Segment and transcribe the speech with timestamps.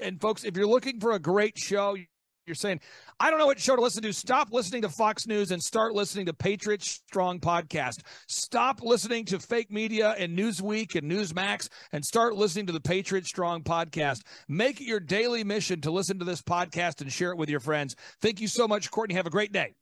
[0.00, 1.96] And folks, if you're looking for a great show,
[2.46, 2.80] you're saying,
[3.20, 4.12] I don't know what show to listen to.
[4.12, 8.00] Stop listening to Fox News and start listening to Patriot Strong Podcast.
[8.26, 13.26] Stop listening to fake media and Newsweek and Newsmax and start listening to the Patriot
[13.26, 14.22] Strong Podcast.
[14.48, 17.60] Make it your daily mission to listen to this podcast and share it with your
[17.60, 17.94] friends.
[18.20, 19.14] Thank you so much, Courtney.
[19.14, 19.74] Have a great day.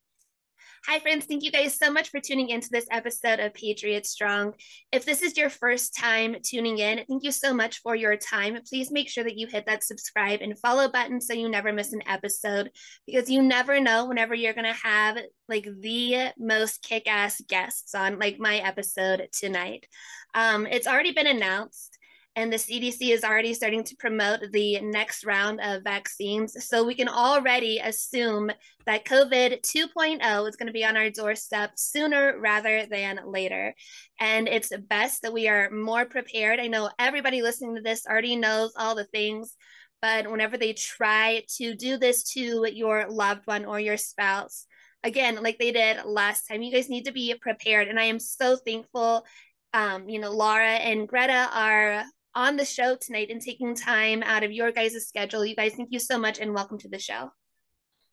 [0.87, 1.27] Hi, friends.
[1.27, 4.55] Thank you guys so much for tuning into this episode of Patriot Strong.
[4.91, 8.59] If this is your first time tuning in, thank you so much for your time.
[8.67, 11.93] Please make sure that you hit that subscribe and follow button so you never miss
[11.93, 12.71] an episode
[13.07, 15.19] because you never know whenever you're going to have
[15.51, 19.87] like the most kick ass guests on, like my episode tonight.
[20.35, 21.99] Um, it's already been announced
[22.41, 26.67] and the CDC is already starting to promote the next round of vaccines.
[26.67, 28.51] So we can already assume
[28.87, 33.75] that COVID 2.0 is going to be on our doorstep sooner rather than later.
[34.19, 36.61] And it's best that we are more prepared.
[36.61, 39.55] I know everybody listening to this already knows all the things.
[40.01, 44.67] But whenever they try to do this to your loved one or your spouse,
[45.05, 47.89] again, like they did last time, you guys need to be prepared.
[47.89, 49.27] And I am so thankful
[49.73, 54.43] um, you know, Laura and Greta are on the show tonight and taking time out
[54.43, 55.45] of your guys' schedule.
[55.45, 57.31] You guys, thank you so much and welcome to the show.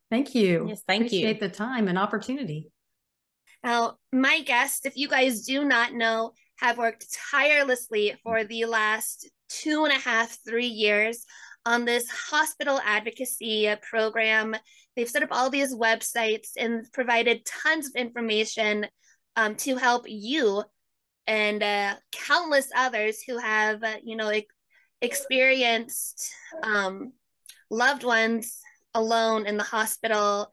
[0.09, 0.65] Thank you.
[0.67, 1.29] Yes, thank Appreciate you.
[1.29, 2.71] Appreciate the time and opportunity.
[3.63, 9.29] Now, my guest, if you guys do not know, have worked tirelessly for the last
[9.49, 11.25] two and a half, three years
[11.65, 14.55] on this hospital advocacy program.
[14.95, 18.87] They've set up all these websites and provided tons of information
[19.35, 20.63] um, to help you
[21.27, 24.47] and uh, countless others who have, uh, you know, ex-
[25.01, 26.31] experienced
[26.63, 27.11] um,
[27.69, 28.61] loved ones
[28.93, 30.49] alone in the hospital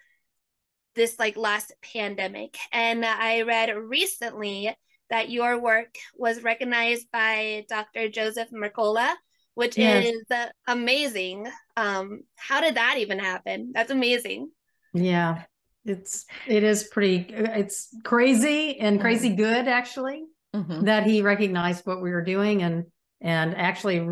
[0.95, 2.57] this like last pandemic.
[2.73, 4.77] And I read recently
[5.11, 8.09] that your work was recognized by Dr.
[8.09, 9.15] Joseph Mercola,
[9.55, 10.07] which yes.
[10.07, 11.49] is uh, amazing.
[11.77, 13.73] Um, how did that even happen?
[13.75, 14.51] That's amazing.
[14.93, 15.43] Yeah,
[15.85, 17.27] it's it is pretty.
[17.29, 19.37] It's crazy and crazy mm-hmm.
[19.37, 20.25] good actually
[20.55, 20.85] mm-hmm.
[20.85, 22.85] that he recognized what we were doing and
[23.21, 24.07] and actually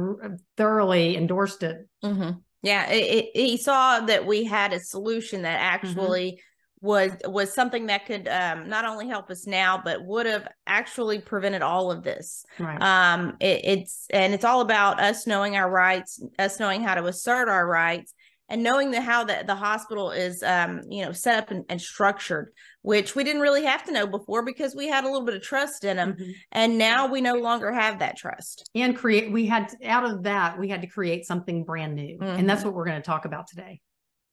[0.56, 1.86] thoroughly endorsed it.
[2.02, 2.38] Mm-hmm.
[2.62, 5.74] Yeah, it, it, he saw that we had a solution that mm-hmm.
[5.74, 6.86] actually mm-hmm.
[6.86, 11.18] was was something that could um, not only help us now, but would have actually
[11.20, 12.44] prevented all of this.
[12.58, 12.80] Right.
[12.80, 17.04] Um, it, it's and it's all about us knowing our rights, us knowing how to
[17.06, 18.14] assert our rights,
[18.48, 21.80] and knowing the how the, the hospital is um, you know set up and, and,
[21.80, 25.34] structured which we didn't really have to know before because we had a little bit
[25.34, 26.30] of trust in them mm-hmm.
[26.52, 30.58] and now we no longer have that trust and create we had out of that
[30.58, 32.24] we had to create something brand new mm-hmm.
[32.24, 32.68] and that's mm-hmm.
[32.68, 33.80] what we're going to talk about today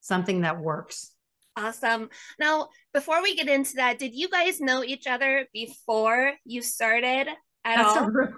[0.00, 1.12] something that works
[1.56, 6.62] awesome now before we get into that did you guys know each other before you
[6.62, 7.26] started
[7.64, 8.04] at that's all?
[8.04, 8.28] a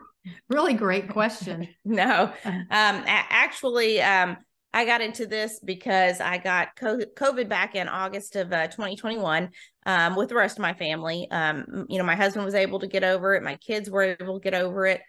[0.49, 2.04] really great question no
[2.44, 2.50] uh-huh.
[2.50, 2.65] um
[3.06, 4.37] actually um
[4.75, 9.50] I got into this because I got COVID back in August of uh, 2021
[9.84, 11.28] um, with the rest of my family.
[11.31, 13.43] Um, you know, my husband was able to get over it.
[13.43, 15.03] My kids were able to get over it.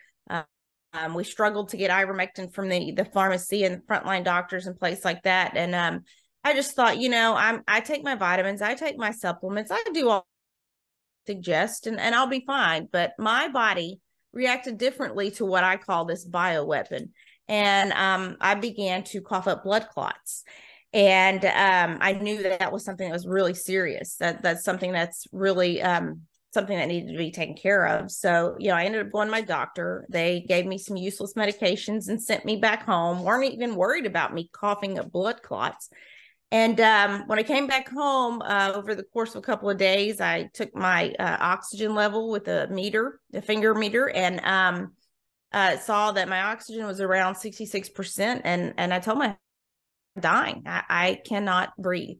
[0.93, 5.03] Um, we struggled to get ivermectin from the the pharmacy and frontline doctors and place
[5.03, 5.57] like that.
[5.57, 6.03] And um,
[6.43, 9.83] I just thought, you know, I'm I take my vitamins, I take my supplements, I
[9.91, 10.27] do all
[11.25, 12.87] suggest, and and I'll be fine.
[12.91, 14.01] But my body
[14.33, 17.13] reacted differently to what I call this bio weapon
[17.47, 20.43] and um, I began to cough up blood clots.
[20.93, 24.15] And um, I knew that that was something that was really serious.
[24.17, 26.21] That that's something that's really um,
[26.53, 28.11] something that needed to be taken care of.
[28.11, 30.05] So, you know, I ended up going to my doctor.
[30.09, 33.23] They gave me some useless medications and sent me back home.
[33.23, 35.89] weren't even worried about me coughing up blood clots.
[36.51, 39.77] And um, when I came back home uh, over the course of a couple of
[39.77, 44.93] days, I took my uh, oxygen level with a meter, a finger meter, and um,
[45.53, 49.37] uh, saw that my oxygen was around 66% and and I told my
[50.19, 50.63] dying.
[50.65, 52.17] I, I cannot breathe.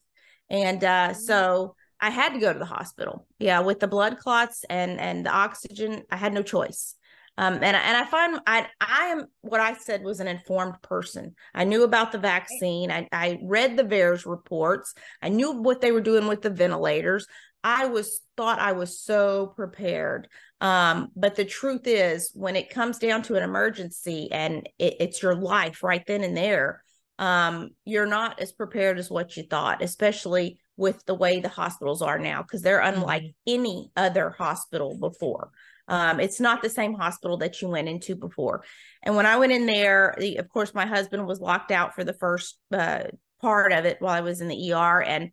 [0.50, 1.20] And uh, mm-hmm.
[1.20, 3.26] so I had to go to the hospital.
[3.40, 6.96] Yeah, with the blood clots and and the oxygen, I had no choice.
[7.38, 11.36] Um, and and I find I I am what I said was an informed person.
[11.56, 12.92] I knew about the vaccine.
[12.92, 14.94] I I read the VAERS reports.
[15.22, 17.26] I knew what they were doing with the ventilators.
[17.64, 20.28] I was thought I was so prepared.
[20.64, 25.22] Um, but the truth is, when it comes down to an emergency and it, it's
[25.22, 26.82] your life right then and there,
[27.20, 32.02] um, you're not as prepared as what you thought, especially with the way the hospitals
[32.02, 33.54] are now, because they're unlike mm-hmm.
[33.54, 35.52] any other hospital before.
[35.90, 38.64] Um, it's not the same hospital that you went into before.
[39.04, 42.06] And when I went in there, the, of course, my husband was locked out for
[42.06, 43.04] the first uh,
[43.42, 45.32] part of it while I was in the ER, and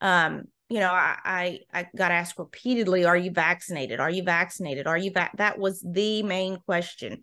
[0.00, 4.00] um, you know, I, I, I got asked repeatedly, "Are you vaccinated?
[4.00, 4.86] Are you vaccinated?
[4.86, 7.22] Are you vac?" That was the main question,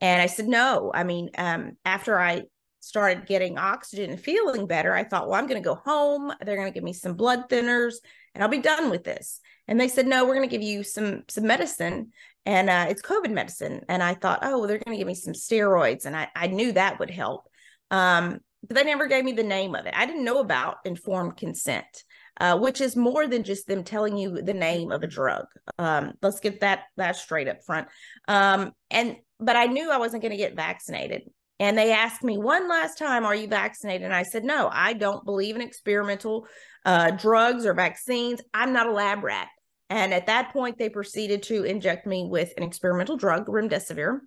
[0.00, 0.90] and I said no.
[0.94, 2.44] I mean, um, after I
[2.80, 6.32] started getting oxygen and feeling better, I thought, well, I'm going to go home.
[6.44, 7.94] They're going to give me some blood thinners
[8.32, 9.40] and I'll be done with this.
[9.66, 12.12] And they said, no, we're going to give you some some medicine
[12.44, 13.80] and uh, it's COVID medicine.
[13.88, 16.06] And I thought, oh, well, they're going to give me some steroids.
[16.06, 17.48] And I, I knew that would help.
[17.90, 19.94] Um, but they never gave me the name of it.
[19.96, 22.04] I didn't know about informed consent,
[22.40, 25.46] uh, which is more than just them telling you the name of a drug.
[25.78, 27.88] Um, let's get that that straight up front.
[28.28, 31.22] Um, and but I knew I wasn't going to get vaccinated.
[31.58, 34.92] And they asked me one last time, "Are you vaccinated?" And I said, "No, I
[34.92, 36.46] don't believe in experimental
[36.84, 38.40] uh, drugs or vaccines.
[38.52, 39.48] I'm not a lab rat."
[39.88, 44.18] And at that point, they proceeded to inject me with an experimental drug, remdesivir,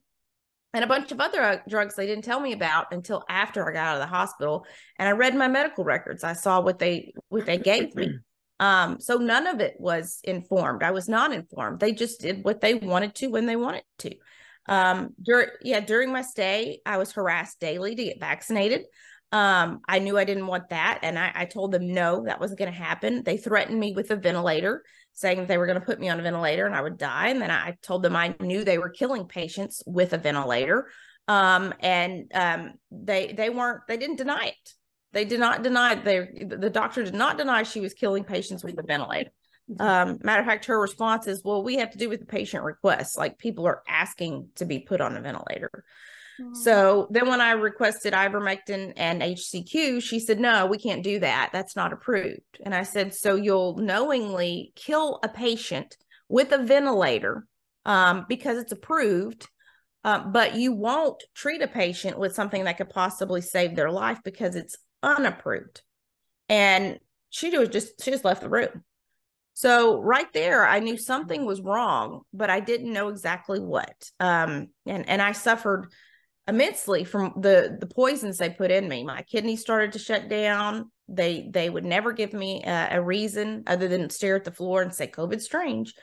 [0.74, 3.74] and a bunch of other uh, drugs they didn't tell me about until after I
[3.74, 4.66] got out of the hospital.
[4.98, 6.24] And I read my medical records.
[6.24, 8.20] I saw what they what they gave me.
[8.60, 10.84] Um, so none of it was informed.
[10.84, 11.80] I was not informed.
[11.80, 14.16] They just did what they wanted to when they wanted to.
[14.68, 18.84] Um, during yeah, during my stay, I was harassed daily to get vaccinated.
[19.32, 22.60] Um, I knew I didn't want that, and I, I told them no, that wasn't
[22.60, 23.24] going to happen.
[23.24, 24.84] They threatened me with a ventilator,
[25.14, 27.28] saying they were going to put me on a ventilator and I would die.
[27.28, 30.88] And then I told them I knew they were killing patients with a ventilator,
[31.28, 34.74] um, and um, they they weren't they didn't deny it.
[35.12, 38.80] They did not deny they the doctor did not deny she was killing patients with
[38.80, 39.32] a ventilator.
[39.80, 42.64] Um, matter of fact, her response is, "Well, we have to do with the patient
[42.64, 43.18] request.
[43.18, 45.84] Like people are asking to be put on a ventilator."
[46.40, 46.54] Mm-hmm.
[46.54, 51.50] So then, when I requested ivermectin and HCQ, she said, "No, we can't do that.
[51.52, 55.98] That's not approved." And I said, "So you'll knowingly kill a patient
[56.28, 57.46] with a ventilator
[57.86, 59.48] um, because it's approved."
[60.06, 64.20] Uh, but you won't treat a patient with something that could possibly save their life
[64.24, 65.82] because it's unapproved.
[66.48, 67.00] And
[67.30, 68.84] she was just she just left the room.
[69.54, 74.10] So right there, I knew something was wrong, but I didn't know exactly what.
[74.20, 75.92] Um, and and I suffered
[76.50, 79.04] immensely from the the poisons they put in me.
[79.04, 80.92] My kidneys started to shut down.
[81.08, 84.82] They they would never give me a, a reason other than stare at the floor
[84.82, 85.94] and say COVID strange.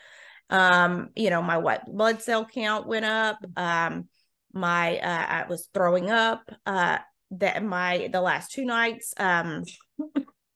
[0.48, 3.38] Um, you know, my white blood cell count went up.
[3.56, 4.08] Um,
[4.52, 6.50] my uh, I was throwing up.
[6.64, 6.98] Uh,
[7.32, 9.64] that my the last two nights, um,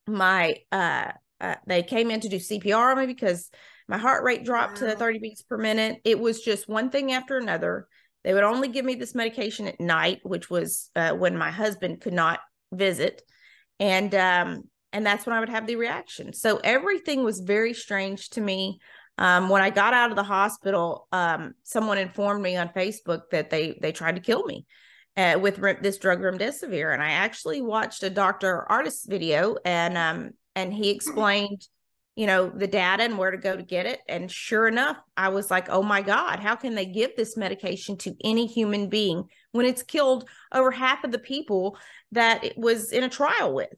[0.07, 1.11] my uh
[1.41, 3.51] uh, they came in to do CPR on me because
[3.89, 4.89] my heart rate dropped wow.
[4.89, 6.01] to 30 beats per minute.
[6.05, 7.89] It was just one thing after another.
[8.23, 12.01] They would only give me this medication at night, which was uh, when my husband
[12.01, 12.41] could not
[12.73, 13.23] visit,
[13.79, 14.63] and um,
[14.93, 16.33] and that's when I would have the reaction.
[16.33, 18.79] So everything was very strange to me.
[19.17, 23.51] Um, when I got out of the hospital, um, someone informed me on Facebook that
[23.51, 24.67] they they tried to kill me
[25.17, 28.67] uh, with this drug remdesivir, and I actually watched a Dr.
[28.71, 31.67] Ardis video, and um, and he explained
[32.21, 34.01] you know the data and where to go to get it.
[34.07, 37.97] And sure enough i was like oh my god how can they give this medication
[37.97, 41.79] to any human being when it's killed over half of the people
[42.13, 43.73] that it was in a trial with?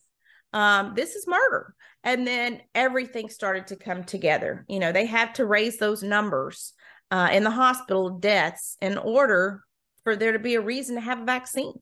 [0.53, 1.73] Um, this is murder.
[2.03, 4.65] And then everything started to come together.
[4.69, 6.73] You know they have to raise those numbers
[7.13, 9.63] uh, in the hospital deaths in order
[10.03, 11.75] for there to be a reason to have a vaccine.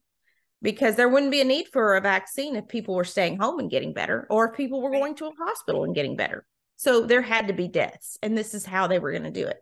[0.60, 3.70] Because there wouldn't be a need for a vaccine if people were staying home and
[3.70, 6.44] getting better or if people were going to a hospital and getting better.
[6.80, 9.46] So there had to be deaths, and this is how they were going to do
[9.46, 9.60] it.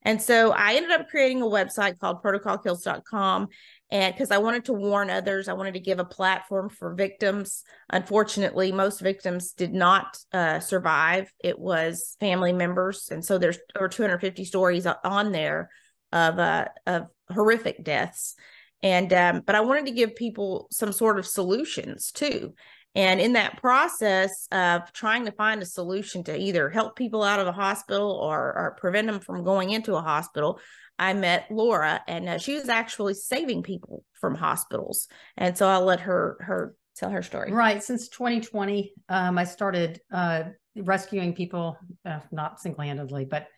[0.00, 3.48] And so I ended up creating a website called protocolkills.com.
[3.90, 7.64] And because I wanted to warn others, I wanted to give a platform for victims.
[7.90, 11.30] Unfortunately, most victims did not uh, survive.
[11.38, 13.10] It was family members.
[13.10, 15.68] And so there's over 250 stories on there
[16.12, 18.36] of, uh, of horrific deaths
[18.84, 22.52] and um, but i wanted to give people some sort of solutions too
[22.94, 27.40] and in that process of trying to find a solution to either help people out
[27.40, 30.60] of a hospital or, or prevent them from going into a hospital
[30.98, 35.08] i met laura and uh, she was actually saving people from hospitals.
[35.36, 37.52] And so i'll let her her tell her story.
[37.52, 37.82] Right.
[37.82, 40.44] Since 2020 um, i started uh,
[40.76, 43.48] rescuing people uh, not single-handedly but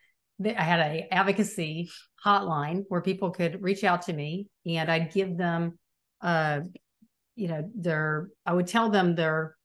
[0.44, 1.90] I had a advocacy
[2.22, 5.78] hotline where people could reach out to me and I'd give them
[6.20, 6.60] uh
[7.36, 9.56] you know their I would tell them their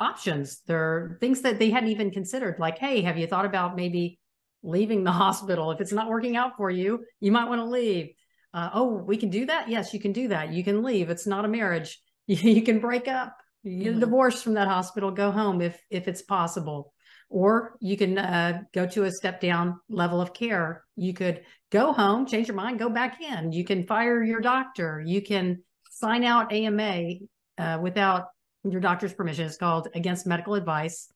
[0.00, 4.18] options their things that they hadn't even considered like hey have you thought about maybe
[4.62, 5.70] leaving the hospital?
[5.70, 8.08] If it's not working out for you you might want to leave.
[8.52, 9.68] Uh, oh we can do that?
[9.68, 10.52] Yes you can do that.
[10.52, 11.10] You can leave.
[11.10, 12.00] It's not a marriage.
[12.26, 13.36] You, can break up.
[13.64, 14.00] You get a mm-hmm.
[14.00, 15.10] divorce from that hospital.
[15.10, 16.92] Go home if if it's possible.
[17.28, 20.84] Or you can uh, go to a step down level of care.
[20.94, 23.52] You could go home, change your mind, go back in.
[23.52, 25.02] You can fire your doctor.
[25.04, 25.62] You can
[26.00, 27.14] sign out AMA
[27.58, 28.26] uh, without
[28.64, 29.46] your doctor's permission.
[29.46, 31.12] It's called against medical advice.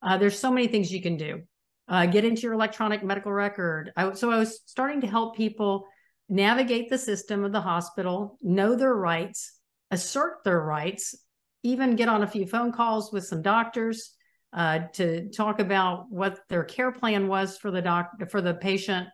[0.00, 1.42] Uh, there's so many things you can do.
[1.88, 3.92] Uh, get into your electronic medical record.
[3.96, 5.86] I, so I was starting to help people
[6.28, 9.58] navigate the system of the hospital, know their rights,
[9.90, 11.14] assert their rights,
[11.62, 14.14] even get on a few phone calls with some doctors
[14.52, 19.08] uh, to talk about what their care plan was for the doc for the patient,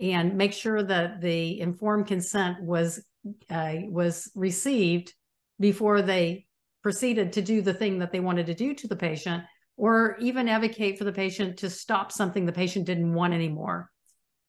[0.00, 3.02] and make sure that the informed consent was
[3.50, 5.14] uh, was received
[5.58, 6.46] before they
[6.82, 9.42] proceeded to do the thing that they wanted to do to the patient,
[9.76, 13.90] or even advocate for the patient to stop something the patient didn't want anymore.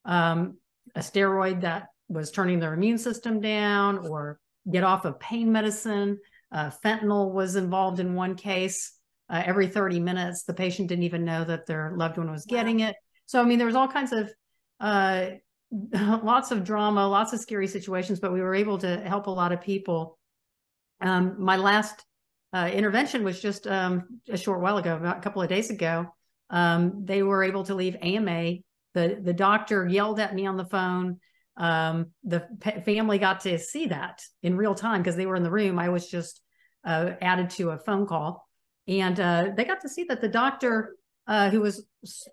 [0.06, 0.58] Um,
[0.96, 6.20] a steroid that was turning their immune system down, or get off of pain medicine.
[6.52, 8.94] Uh, fentanyl was involved in one case.
[9.30, 12.80] Uh, every 30 minutes, the patient didn't even know that their loved one was getting
[12.80, 12.96] it.
[13.26, 14.32] So, I mean, there was all kinds of
[14.80, 15.32] uh,
[15.94, 19.52] lots of drama, lots of scary situations, but we were able to help a lot
[19.52, 20.18] of people.
[21.02, 22.04] Um, my last
[22.54, 26.08] uh, intervention was just um, a short while ago, about a couple of days ago.
[26.50, 28.54] Um, they were able to leave AMA.
[28.94, 31.20] The the doctor yelled at me on the phone
[31.58, 32.48] um, the
[32.86, 35.80] family got to see that in real time because they were in the room.
[35.80, 36.42] I was just
[36.86, 38.48] uh, added to a phone call,
[38.88, 40.96] and uh, they got to see that the doctor,
[41.28, 41.86] uh, who was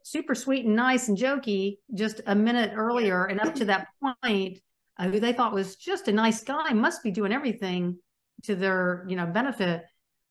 [0.02, 4.58] super sweet and nice and jokey, just a minute earlier and up to that point,
[4.98, 7.98] uh, who they thought was just a nice guy, must be doing everything
[8.44, 9.84] to their you know benefit.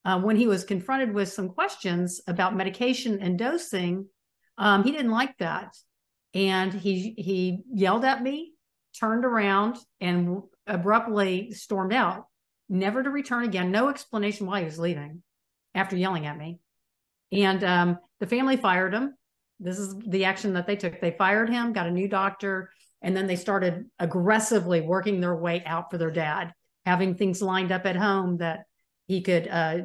[0.05, 4.05] Uh, when he was confronted with some questions about medication and dosing,
[4.57, 5.75] um, he didn't like that,
[6.33, 8.53] and he he yelled at me
[8.99, 12.27] turned around and abruptly stormed out,
[12.69, 13.71] never to return again.
[13.71, 15.23] No explanation why he was leaving
[15.75, 16.59] after yelling at me.
[17.31, 19.13] And um, the family fired him.
[19.59, 21.01] This is the action that they took.
[21.01, 22.69] They fired him, got a new doctor,
[23.01, 26.53] and then they started aggressively working their way out for their dad,
[26.85, 28.61] having things lined up at home that
[29.07, 29.79] he could, uh,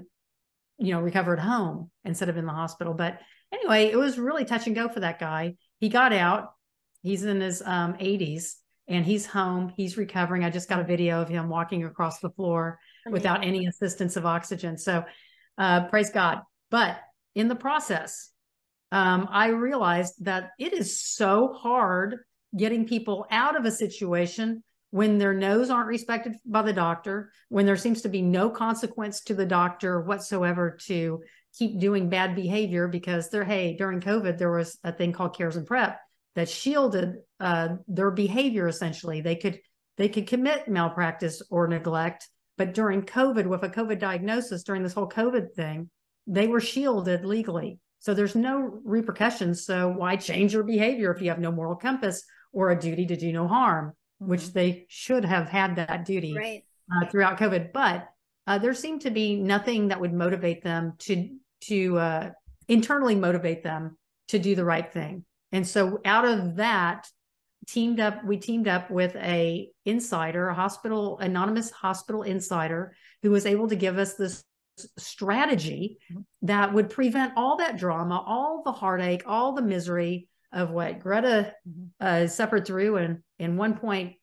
[0.79, 2.95] you know, recover at home instead of in the hospital.
[2.95, 3.19] But
[3.53, 5.57] anyway, it was really touch and go for that guy.
[5.81, 6.53] He got out.
[7.03, 8.55] He's in his um, 80s
[8.87, 9.73] and he's home.
[9.77, 10.45] He's recovering.
[10.45, 12.79] I just got a video of him walking across the floor
[13.11, 14.79] without any assistance of oxygen.
[14.79, 15.05] So,
[15.57, 16.43] uh, praise God.
[16.71, 17.01] But
[17.39, 18.31] in the process,
[18.91, 22.17] um, I realized that it is so hard
[22.57, 27.65] getting people out of a situation when their no's aren't respected by the doctor, when
[27.65, 31.23] there seems to be no consequence to the doctor whatsoever to
[31.57, 35.57] keep doing bad behavior because they're, hey, during COVID, there was a thing called CARES
[35.57, 35.97] and PrEP
[36.35, 39.21] that shielded uh, their behavior essentially.
[39.21, 39.61] They could
[39.97, 44.93] they could commit malpractice or neglect but during covid with a covid diagnosis during this
[44.93, 45.91] whole covid thing
[46.29, 51.29] they were shielded legally so there's no repercussions so why change your behavior if you
[51.29, 53.89] have no moral compass or a duty to do no harm
[54.23, 54.31] mm-hmm.
[54.31, 56.65] which they should have had that duty right.
[56.95, 58.09] uh, throughout covid but
[58.47, 61.29] uh, there seemed to be nothing that would motivate them to
[61.61, 62.31] to uh,
[62.69, 63.97] internally motivate them
[64.29, 67.09] to do the right thing and so out of that,
[67.67, 73.47] teamed up, we teamed up with a insider, a hospital, anonymous hospital insider who was
[73.47, 74.45] able to give us this
[74.99, 76.23] strategy mm-hmm.
[76.43, 81.55] that would prevent all that drama, all the heartache, all the misery of what Greta
[81.69, 81.87] mm-hmm.
[82.01, 84.15] uh, suffered through and in one point,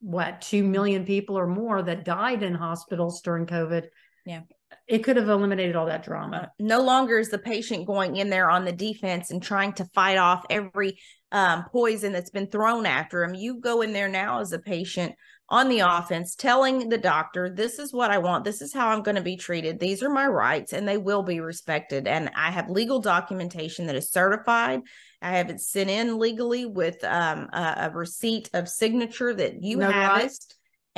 [0.00, 3.86] what, 2 million people or more that died in hospitals during COVID.
[4.26, 4.40] Yeah
[4.86, 6.50] it could have eliminated all that drama.
[6.58, 10.18] No longer is the patient going in there on the defense and trying to fight
[10.18, 10.98] off every
[11.32, 13.34] um, poison that's been thrown after him.
[13.34, 15.14] You go in there now as a patient
[15.50, 18.44] on the offense, telling the doctor, This is what I want.
[18.44, 19.80] This is how I'm going to be treated.
[19.80, 22.06] These are my rights, and they will be respected.
[22.06, 24.82] And I have legal documentation that is certified.
[25.20, 29.80] I have it sent in legally with um, a, a, receipt of signature that you
[29.80, 30.32] have it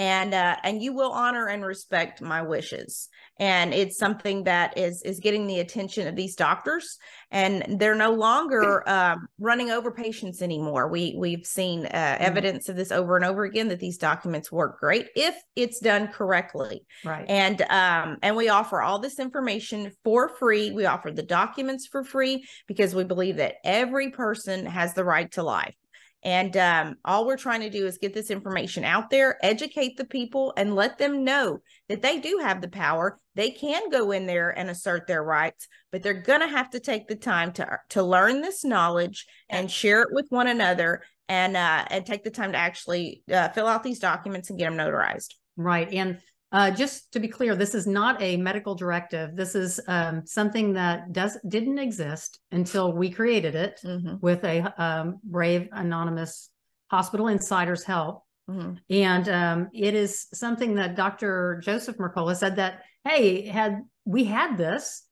[0.02, 3.09] and uh, and you will honor and respect my wishes.
[3.38, 6.99] And it's something that is is getting the attention of these doctors.
[7.30, 10.88] And they're no longer um, running over patients anymore.
[10.88, 12.23] We we've seen uh, mm-hmm.
[12.25, 16.09] evidence of this over and over again that these documents work great if it's done
[16.09, 16.85] correctly.
[17.04, 17.25] Right.
[17.28, 20.73] And um and we offer all this information for free.
[20.73, 25.30] We offer the documents for free because we believe that every person has the right
[25.32, 25.76] to life
[26.25, 30.05] and um, all we're trying to do is get this information out there, educate the
[30.05, 33.19] people, and let them know that they do have the power.
[33.35, 36.81] They can go in there and assert their rights, but they're going to have to
[36.81, 41.57] take the time to to learn this knowledge and share it with one another, and
[41.57, 44.79] uh, and take the time to actually uh, fill out these documents and get them
[44.79, 45.35] notarized.
[45.57, 46.19] Right, and
[46.52, 49.35] uh, just to be clear, this is not a medical directive.
[49.35, 54.16] This is um, something that does didn't exist until we created it mm-hmm.
[54.21, 56.50] with a um, brave anonymous
[56.90, 58.25] hospital insider's help.
[58.50, 58.75] Mm-hmm.
[58.90, 61.61] And um, it is something that Dr.
[61.64, 65.06] Joseph Mercola said that, hey, had we had this,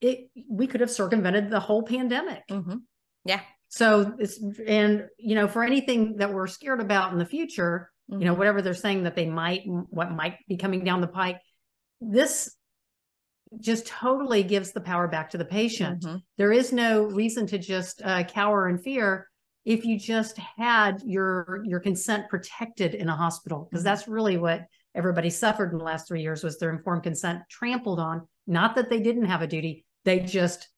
[0.00, 2.42] it we could have circumvented the whole pandemic.
[2.50, 2.76] Mm-hmm.
[3.26, 3.40] Yeah.
[3.68, 8.20] So it's and you know for anything that we're scared about in the future, mm-hmm.
[8.20, 8.38] you know, mm-hmm.
[8.38, 11.38] whatever they're saying that they might, what might be coming down the pike.
[12.00, 12.54] this
[13.60, 16.02] just totally gives the power back to the patient.
[16.02, 16.16] Mm-hmm.
[16.36, 19.28] There is no reason to just uh, cower in fear
[19.66, 23.90] if you just had your your consent protected in a hospital because mm-hmm.
[23.92, 24.62] that's really what
[24.94, 28.88] everybody suffered in the last three years was their informed consent trampled on not that
[28.88, 30.68] they didn't have a duty they just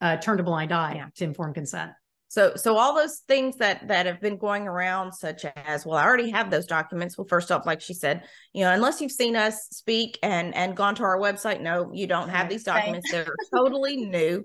[0.00, 1.08] uh, turned a blind eye yeah.
[1.16, 1.90] to informed consent
[2.34, 6.04] so so all those things that that have been going around such as well i
[6.04, 7.16] already have those documents.
[7.16, 10.76] Well first off like she said you know unless you've seen us speak and and
[10.76, 13.08] gone to our website no you don't have these documents.
[13.12, 14.44] They're totally new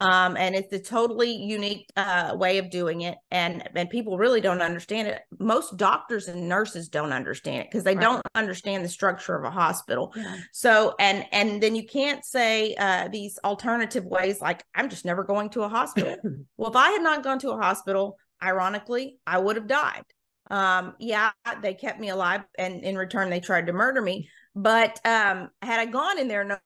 [0.00, 4.40] um, and it's a totally unique uh, way of doing it and and people really
[4.40, 5.20] don't understand it.
[5.38, 8.02] Most doctors and nurses don't understand it because they right.
[8.02, 10.12] don't understand the structure of a hospital.
[10.16, 10.36] Yeah.
[10.52, 15.22] so and and then you can't say uh, these alternative ways like i'm just never
[15.24, 16.16] going to a hospital.
[16.56, 20.04] Well if i had not gone to a hospital ironically i would have died.
[20.50, 21.30] Um, yeah
[21.62, 24.30] they kept me alive and in return they tried to murder me.
[24.54, 26.58] But um, had i gone in there no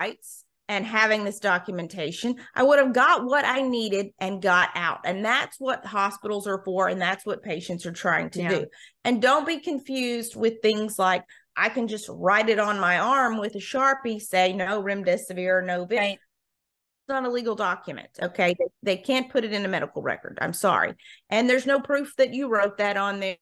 [0.00, 5.00] rights and having this documentation, I would have got what I needed and got out.
[5.04, 6.88] And that's what hospitals are for.
[6.88, 8.48] And that's what patients are trying to yeah.
[8.48, 8.66] do.
[9.04, 11.24] And don't be confused with things like,
[11.56, 15.84] I can just write it on my arm with a Sharpie, say no remdesivir, no
[15.84, 15.98] Vic.
[15.98, 16.18] Right.
[16.18, 18.08] It's not a legal document.
[18.20, 18.56] Okay.
[18.58, 20.38] They, they can't put it in a medical record.
[20.40, 20.94] I'm sorry.
[21.30, 23.36] And there's no proof that you wrote that on there.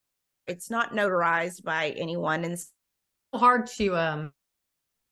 [0.47, 2.45] It's not notarized by anyone.
[2.45, 2.71] And it's
[3.35, 4.33] hard to um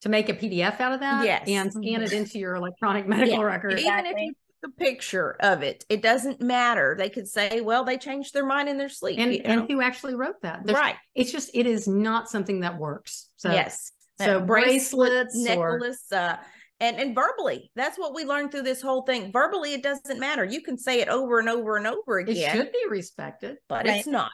[0.02, 1.44] to make a PDF out of that yes.
[1.49, 3.42] and scan it into your electronic medical yeah.
[3.42, 3.78] record.
[3.78, 4.32] Even if you
[4.64, 5.85] a picture of it.
[5.88, 6.94] It doesn't matter.
[6.97, 9.18] They could say, well, they changed their mind in their sleep.
[9.18, 9.49] And, you know?
[9.49, 10.64] and who actually wrote that?
[10.64, 10.94] There's, right.
[11.14, 13.28] It's just, it is not something that works.
[13.37, 13.92] So, yes.
[14.20, 16.16] So bracelets, necklace, or...
[16.16, 16.37] uh,
[16.79, 19.33] and, and verbally, that's what we learned through this whole thing.
[19.33, 20.44] Verbally, it doesn't matter.
[20.44, 22.37] You can say it over and over and over again.
[22.37, 23.98] It should be respected, but right.
[23.98, 24.31] it's not.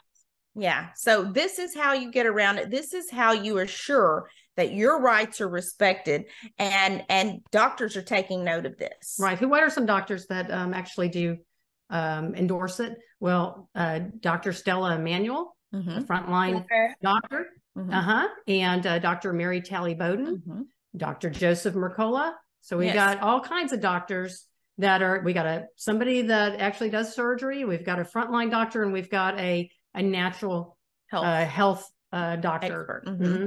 [0.55, 0.89] Yeah.
[0.95, 2.69] So this is how you get around it.
[2.69, 6.25] This is how you assure that your rights are respected
[6.57, 10.51] and and doctors are taking note of this right who what are some doctors that
[10.51, 11.37] um, actually do
[11.89, 15.99] um, endorse it well uh, dr stella immanuel mm-hmm.
[16.01, 16.65] frontline
[17.01, 17.89] doctor mm-hmm.
[17.89, 20.61] uh-huh and uh, dr mary talley bowden mm-hmm.
[20.97, 22.95] dr joseph mercola so we yes.
[22.95, 24.45] got all kinds of doctors
[24.77, 28.83] that are we got a somebody that actually does surgery we've got a frontline doctor
[28.83, 33.23] and we've got a a natural health uh, health uh, doctor mm-hmm.
[33.23, 33.45] Mm-hmm.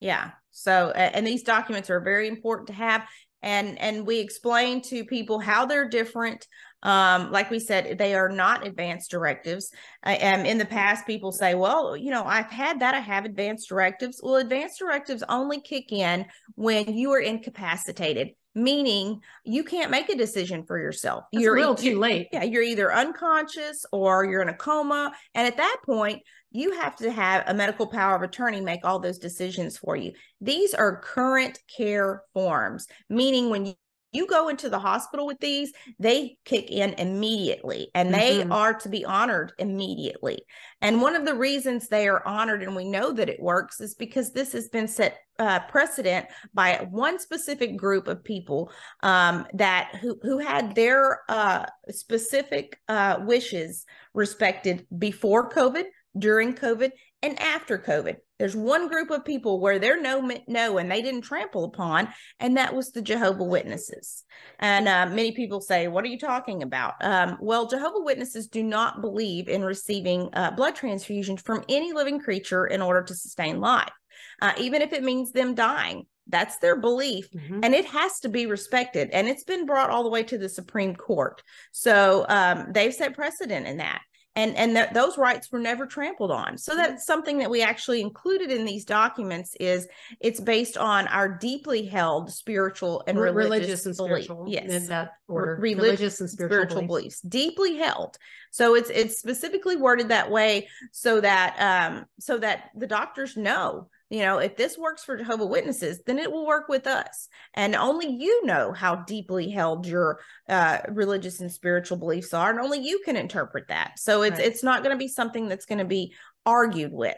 [0.00, 3.06] Yeah so, and these documents are very important to have.
[3.42, 6.46] And and we explain to people how they're different.
[6.82, 9.70] Um, like we said, they are not advanced directives.
[10.02, 12.94] And in the past, people say, "Well, you know, I've had that.
[12.94, 19.20] I have advanced directives." Well, advanced directives only kick in when you are incapacitated meaning
[19.44, 21.24] you can't make a decision for yourself.
[21.32, 22.28] That's you're a little too late.
[22.32, 25.12] Yeah, you're either unconscious or you're in a coma.
[25.34, 28.98] And at that point, you have to have a medical power of attorney make all
[28.98, 30.12] those decisions for you.
[30.40, 33.74] These are current care forms, meaning when
[34.12, 38.52] you go into the hospital with these, they kick in immediately and they mm-hmm.
[38.52, 40.42] are to be honored immediately.
[40.80, 43.94] And one of the reasons they are honored and we know that it works is
[43.94, 48.70] because this has been set uh, precedent by one specific group of people
[49.02, 55.84] um, that who who had their uh, specific uh, wishes respected before COVID,
[56.18, 56.90] during COVID,
[57.22, 58.16] and after COVID.
[58.38, 62.56] There's one group of people where they're no no and they didn't trample upon, and
[62.56, 64.24] that was the Jehovah Witnesses.
[64.58, 68.62] And uh, many people say, "What are you talking about?" Um, well, Jehovah Witnesses do
[68.62, 73.60] not believe in receiving uh, blood transfusions from any living creature in order to sustain
[73.60, 73.92] life,
[74.40, 76.06] uh, even if it means them dying.
[76.26, 77.60] That's their belief, mm-hmm.
[77.62, 79.10] and it has to be respected.
[79.10, 83.14] And it's been brought all the way to the Supreme Court, so um, they've set
[83.14, 84.00] precedent in that
[84.40, 86.82] and and that those rights were never trampled on so mm-hmm.
[86.82, 89.86] that's something that we actually included in these documents is
[90.20, 94.24] it's based on our deeply held spiritual and religious, religious and belief.
[94.24, 97.20] spiritual yes in that order religious, religious and spiritual, spiritual beliefs.
[97.20, 97.20] beliefs.
[97.20, 98.16] deeply held
[98.50, 103.88] so it's it's specifically worded that way so that um so that the doctors know
[104.10, 107.28] you know, if this works for Jehovah Witnesses, then it will work with us.
[107.54, 110.18] And only you know how deeply held your
[110.48, 114.00] uh, religious and spiritual beliefs are, and only you can interpret that.
[114.00, 114.46] So it's right.
[114.46, 116.12] it's not going to be something that's going to be
[116.44, 117.16] argued with.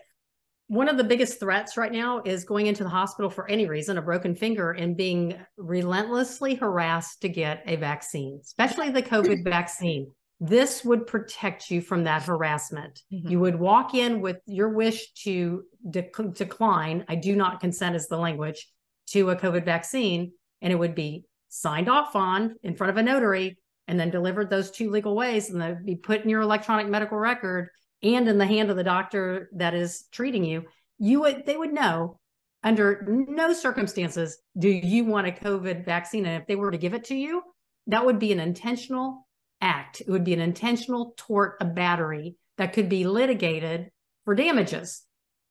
[0.67, 3.97] One of the biggest threats right now is going into the hospital for any reason,
[3.97, 10.13] a broken finger, and being relentlessly harassed to get a vaccine, especially the COVID vaccine
[10.45, 13.01] this would protect you from that harassment.
[13.13, 13.29] Mm-hmm.
[13.29, 18.09] You would walk in with your wish to de- decline, I do not consent is
[18.09, 18.67] the language,
[19.11, 23.03] to a COVID vaccine, and it would be signed off on in front of a
[23.05, 26.89] notary and then delivered those two legal ways and they'd be put in your electronic
[26.89, 27.69] medical record
[28.03, 30.65] and in the hand of the doctor that is treating you.
[30.99, 32.19] You would they would know
[32.65, 36.27] under no circumstances do you want a COVID vaccine.
[36.27, 37.43] And if they were to give it to you,
[37.89, 39.22] that would be an intentional
[39.63, 40.03] act.
[40.03, 43.91] It would be an intentional tort of battery that could be litigated
[44.25, 45.03] for damages,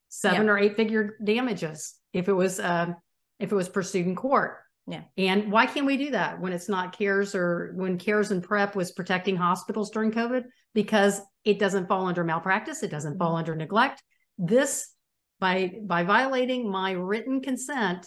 [0.10, 0.52] seven yeah.
[0.52, 2.88] or eight figure damages if it was uh,
[3.40, 4.58] if it was pursued in court.
[4.88, 5.04] Yeah.
[5.18, 8.76] And why can't we do that when it's not CARES or when CARES and PrEP
[8.76, 10.44] was protecting hospitals during COVID?
[10.74, 13.38] Because it doesn't fall under malpractice, it doesn't fall mm-hmm.
[13.38, 14.04] under neglect.
[14.38, 14.94] This
[15.40, 18.06] by by violating my written consent,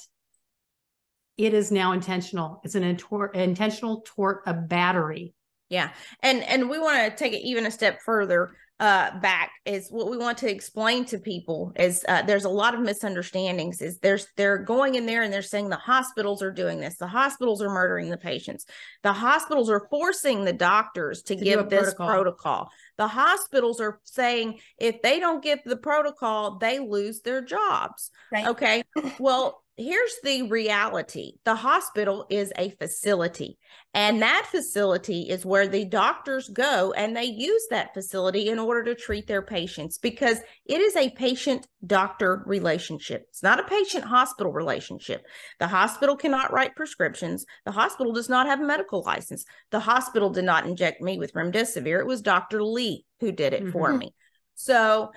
[1.37, 2.61] it is now intentional.
[2.65, 5.35] It's an intor- intentional tort of battery.
[5.69, 5.91] Yeah.
[6.23, 10.11] And and we want to take it even a step further uh back is what
[10.11, 14.27] we want to explain to people is uh, there's a lot of misunderstandings is there's
[14.37, 17.69] they're going in there and they're saying the hospitals are doing this the hospitals are
[17.69, 18.67] murdering the patients
[19.05, 22.09] the hospitals are forcing the doctors to, to give this protocol.
[22.09, 28.11] protocol the hospitals are saying if they don't give the protocol they lose their jobs
[28.33, 28.49] right.
[28.49, 28.83] okay
[29.21, 31.33] well here's the reality.
[31.45, 33.59] The hospital is a facility
[33.93, 38.85] and that facility is where the doctors go and they use that facility in order
[38.85, 43.27] to treat their patients because it is a patient doctor relationship.
[43.29, 45.25] It's not a patient hospital relationship.
[45.61, 47.45] The hospital cannot write prescriptions.
[47.65, 49.45] The hospital does not have a medical license.
[49.71, 52.01] The hospital did not inject me with remdesivir.
[52.01, 53.73] It was dr lee who did it mm-hmm.
[53.73, 54.13] for me
[54.55, 55.11] so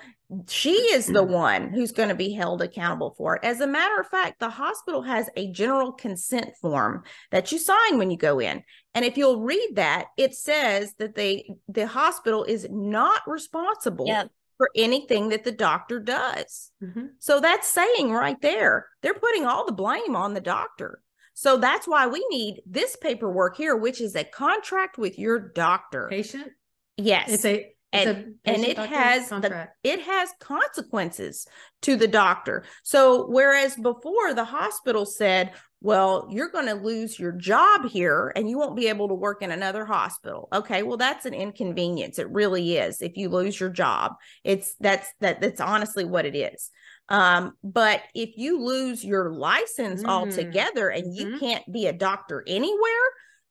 [0.46, 3.44] she is the one who's going to be held accountable for it.
[3.44, 7.96] As a matter of fact, the hospital has a general consent form that you sign
[7.96, 8.62] when you go in.
[8.94, 14.30] And if you'll read that, it says that they the hospital is not responsible yep.
[14.58, 16.70] for anything that the doctor does.
[16.82, 17.06] Mm-hmm.
[17.18, 21.00] So that's saying right there, they're putting all the blame on the doctor.
[21.32, 26.08] So that's why we need this paperwork here, which is a contract with your doctor.
[26.10, 26.50] Patient?
[26.96, 27.32] Yes.
[27.32, 31.46] It's a and and it has the, it has consequences
[31.82, 32.64] to the doctor.
[32.82, 38.50] So whereas before the hospital said well you're going to lose your job here and
[38.50, 40.48] you won't be able to work in another hospital.
[40.52, 42.18] Okay well that's an inconvenience.
[42.18, 43.00] It really is.
[43.00, 44.12] If you lose your job
[44.44, 46.70] it's that's that that's honestly what it is.
[47.08, 50.08] Um, but if you lose your license mm.
[50.08, 51.38] altogether and you mm-hmm.
[51.38, 53.08] can't be a doctor anywhere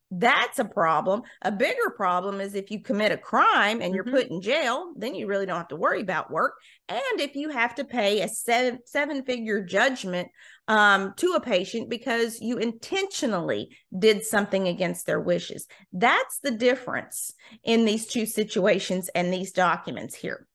[0.10, 1.24] that's a problem.
[1.41, 4.15] A bigger problem is if you commit a crime and you're mm-hmm.
[4.15, 6.54] put in jail, then you really don't have to worry about work.
[6.88, 10.30] And if you have to pay a seven seven figure judgment
[10.70, 17.34] um, to a patient because you intentionally did something against their wishes, that's the difference
[17.63, 20.48] in these two situations and these documents here.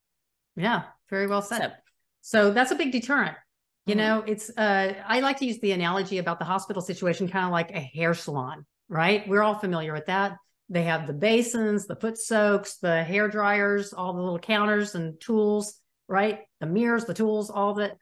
[0.56, 1.74] Yeah, very well said.
[2.22, 3.36] So, so that's a big deterrent.
[3.84, 3.98] You mm-hmm.
[3.98, 7.52] know, it's uh, I like to use the analogy about the hospital situation, kind of
[7.52, 9.26] like a hair salon right?
[9.26, 10.36] We're all familiar with that.
[10.68, 15.18] They have the basins, the foot soaks, the hair dryers, all the little counters and
[15.18, 16.40] tools, right?
[16.60, 17.96] The mirrors, the tools, all that.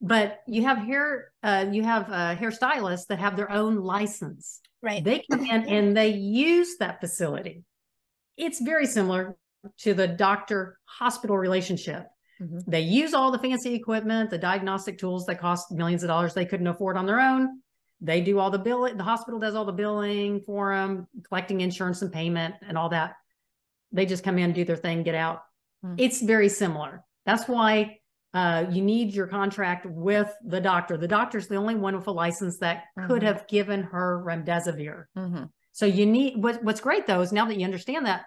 [0.00, 4.60] But you have hair, uh, you have uh, hairstylists that have their own license.
[4.80, 5.02] Right.
[5.02, 7.64] They come in and they use that facility.
[8.36, 9.36] It's very similar
[9.78, 12.06] to the doctor hospital relationship.
[12.40, 12.70] Mm-hmm.
[12.70, 16.46] They use all the fancy equipment, the diagnostic tools that cost millions of dollars they
[16.46, 17.60] couldn't afford on their own
[18.00, 22.02] they do all the billing the hospital does all the billing for them collecting insurance
[22.02, 23.16] and payment and all that
[23.92, 25.42] they just come in do their thing get out
[25.84, 25.94] mm-hmm.
[25.98, 27.98] it's very similar that's why
[28.34, 32.12] uh, you need your contract with the doctor the doctor's the only one with a
[32.12, 33.08] license that mm-hmm.
[33.08, 35.44] could have given her remdesivir mm-hmm.
[35.72, 38.24] so you need what, what's great though is now that you understand that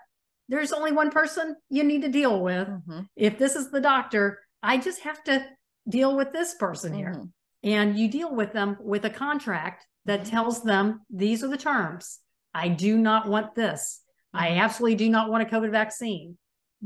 [0.49, 3.01] there's only one person you need to deal with mm-hmm.
[3.15, 5.45] if this is the doctor i just have to
[5.87, 7.25] deal with this person here mm-hmm
[7.63, 12.19] and you deal with them with a contract that tells them these are the terms.
[12.53, 14.01] I do not want this.
[14.33, 14.59] I mm-hmm.
[14.59, 16.37] absolutely do not want a COVID vaccine.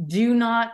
[0.05, 0.73] Do not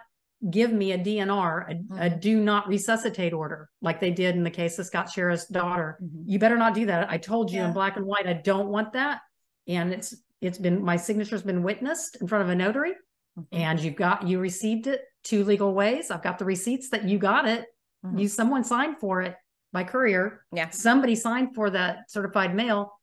[0.49, 1.97] give me a DNR, a, mm-hmm.
[2.01, 5.99] a, do not resuscitate order, like they did in the case of Scott Schara's daughter.
[6.01, 6.23] Mm-hmm.
[6.25, 7.11] You better not do that.
[7.11, 7.67] I told you yeah.
[7.67, 9.21] in black and white, I don't want that.
[9.67, 12.93] And it's it's been my signature's been witnessed in front of a notary,
[13.37, 13.43] mm-hmm.
[13.51, 16.09] and you've got you received it two legal ways.
[16.09, 17.65] I've got the receipts that you got it.
[18.03, 18.17] Mm-hmm.
[18.17, 19.35] You someone signed for it
[19.73, 20.45] by courier.
[20.53, 20.69] Yeah.
[20.69, 22.93] Somebody signed for that certified mail.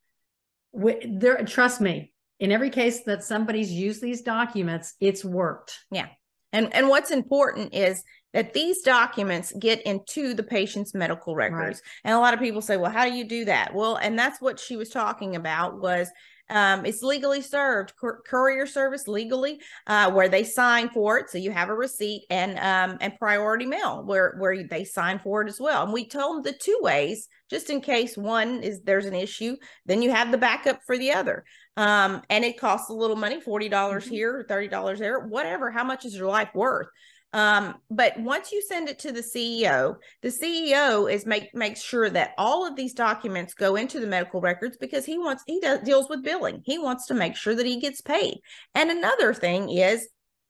[0.75, 5.79] There, trust me, in every case that somebody's used these documents, it's worked.
[5.91, 6.09] Yeah.
[6.53, 8.03] And and what's important is
[8.33, 11.81] that these documents get into the patient's medical records.
[11.83, 12.11] Right.
[12.11, 13.75] And a lot of people say, well, how do you do that?
[13.75, 16.09] Well, and that's what she was talking about was
[16.51, 21.31] um, it's legally served, Cur- courier service legally, uh, where they sign for it.
[21.31, 25.43] So you have a receipt and um, and priority mail where where they sign for
[25.43, 25.85] it as well.
[25.85, 29.57] And we told them the two ways, just in case one is there's an issue,
[29.87, 31.45] then you have the backup for the other.
[31.77, 34.15] Um, and it costs a little money, forty dollars mm-hmm.
[34.15, 35.71] here, thirty dollars there, whatever.
[35.71, 36.89] How much is your life worth?
[37.35, 42.09] Um, but once you send it to the CEO, the CEO is make makes sure
[42.09, 45.81] that all of these documents go into the medical records because he wants he does
[45.81, 46.63] deals with billing.
[46.65, 48.39] He wants to make sure that he gets paid.
[48.75, 50.09] And another thing is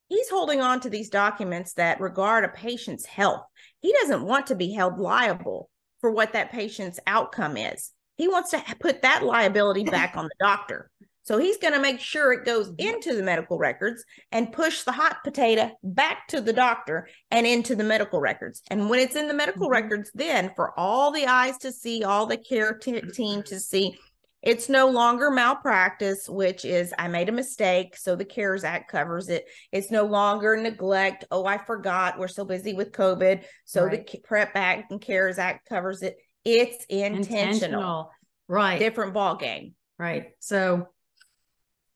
[0.08, 3.42] he's holding on to these documents that regard a patient's health.
[3.80, 7.92] He doesn't want to be held liable for what that patient's outcome is.
[8.16, 10.90] He wants to put that liability back on the doctor.
[11.28, 14.92] So he's going to make sure it goes into the medical records and push the
[14.92, 18.62] hot potato back to the doctor and into the medical records.
[18.70, 19.72] And when it's in the medical mm-hmm.
[19.72, 23.94] records, then for all the eyes to see, all the care t- team to see,
[24.40, 27.94] it's no longer malpractice, which is I made a mistake.
[27.98, 29.44] So the CARES Act covers it.
[29.70, 31.26] It's no longer neglect.
[31.30, 32.18] Oh, I forgot.
[32.18, 33.44] We're so busy with COVID.
[33.66, 34.06] So right.
[34.06, 36.16] the PrEP Act and CARES Act covers it.
[36.46, 37.42] It's intentional.
[37.42, 38.10] intentional.
[38.48, 38.78] Right.
[38.78, 39.74] Different ball game.
[39.98, 40.28] Right.
[40.38, 40.88] So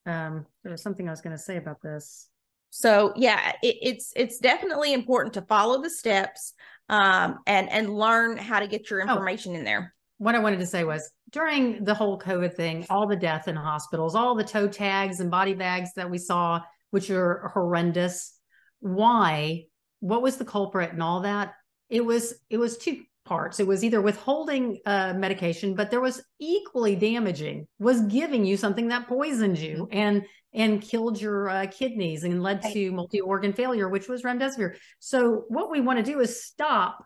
[0.07, 2.29] um, there was something I was going to say about this.
[2.71, 6.55] So yeah, it, it's it's definitely important to follow the steps
[6.89, 9.09] um, and and learn how to get your oh.
[9.09, 9.95] information oh, in there.
[10.19, 13.57] What I wanted to say was during the whole COVID thing, all the death in
[13.57, 16.61] hospitals, all the toe tags and body bags that we saw,
[16.91, 18.39] which are horrendous.
[18.81, 19.65] Why?
[20.01, 21.55] What was the culprit and all that?
[21.89, 23.61] It was it was two parts.
[23.61, 28.89] It was either withholding uh, medication, but there was equally damaging was giving you something
[28.89, 29.99] that poisoned you mm-hmm.
[29.99, 30.23] and
[30.55, 34.77] and killed your uh, kidneys and led to multi-organ failure, which was remdesivir.
[34.99, 37.03] So what we want to do is stop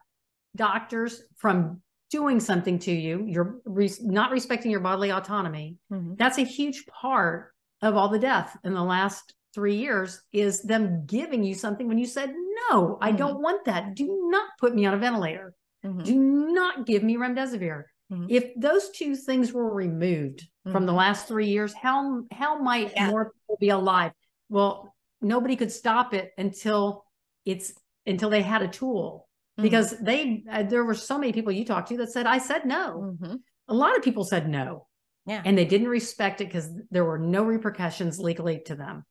[0.57, 3.25] doctors from doing something to you.
[3.25, 5.77] You're re- not respecting your bodily autonomy.
[5.93, 6.15] Mm-hmm.
[6.17, 7.53] That's a huge part
[7.83, 11.97] of all the death in the last three years is them giving you something when
[11.97, 12.31] you said
[12.71, 13.17] no i mm-hmm.
[13.17, 15.55] don't want that do not put me on a ventilator
[15.87, 16.03] Mm-hmm.
[16.03, 16.17] Do
[16.53, 17.85] not give me remdesivir.
[18.13, 18.27] Mm-hmm.
[18.29, 20.73] If those two things were removed mm-hmm.
[20.73, 20.99] from the mm-hmm.
[20.99, 23.11] last three years, how how might yeah.
[23.11, 24.13] more people be alive?
[24.49, 27.05] Well, nobody could stop it until
[27.45, 27.73] it's
[28.07, 29.63] until they had a tool mm-hmm.
[29.63, 32.65] because they uh, there were so many people you talked to that said I said
[32.65, 33.17] no.
[33.23, 33.35] Mm-hmm.
[33.69, 34.87] A lot of people said no.
[35.27, 35.43] Yeah.
[35.45, 39.03] And they didn't respect it because there were no repercussions legally to them.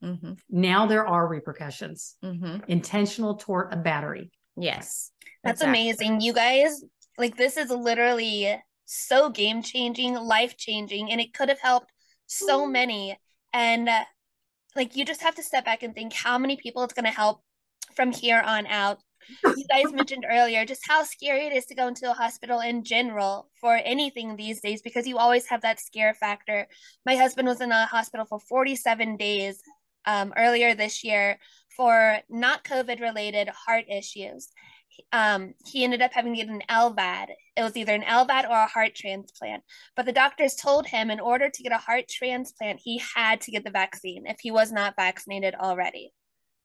[0.50, 2.16] Now there are repercussions.
[2.70, 4.32] Intentional tort of battery.
[4.58, 5.12] Yes.
[5.44, 5.82] That's exactly.
[5.82, 6.22] amazing.
[6.22, 6.84] You guys,
[7.18, 11.92] like, this is literally so game changing, life changing, and it could have helped
[12.26, 13.18] so many.
[13.54, 14.06] And uh,
[14.76, 17.12] like, you just have to step back and think how many people it's going to
[17.12, 17.42] help
[17.96, 19.00] from here on out.
[19.44, 22.84] You guys mentioned earlier just how scary it is to go into a hospital in
[22.84, 26.68] general for anything these days because you always have that scare factor.
[27.06, 29.62] My husband was in a hospital for 47 days
[30.06, 31.40] um, earlier this year
[31.76, 34.50] for not COVID related heart issues.
[35.12, 37.28] Um, he ended up having to get an LVAD.
[37.58, 39.64] It was either an LVAD or a heart transplant.
[39.96, 43.52] But the doctors told him in order to get a heart transplant, he had to
[43.52, 46.14] get the vaccine if he was not vaccinated already.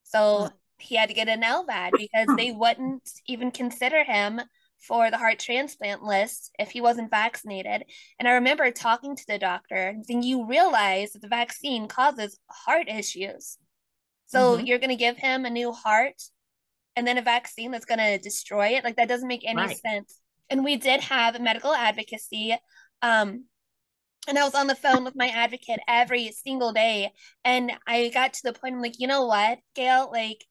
[0.03, 0.49] So
[0.79, 4.41] he had to get an LVAD because they wouldn't even consider him
[4.81, 7.83] for the heart transplant list if he wasn't vaccinated.
[8.19, 12.37] And I remember talking to the doctor and saying, You realize that the vaccine causes
[12.49, 13.57] heart issues.
[14.27, 14.65] So mm-hmm.
[14.65, 16.21] you're going to give him a new heart
[16.95, 18.83] and then a vaccine that's going to destroy it.
[18.83, 19.77] Like that doesn't make any right.
[19.77, 20.19] sense.
[20.49, 22.55] And we did have medical advocacy.
[23.01, 23.45] Um,
[24.27, 27.11] and I was on the phone with my advocate every single day.
[27.43, 30.45] And I got to the point, I'm like, you know what, Gail, like,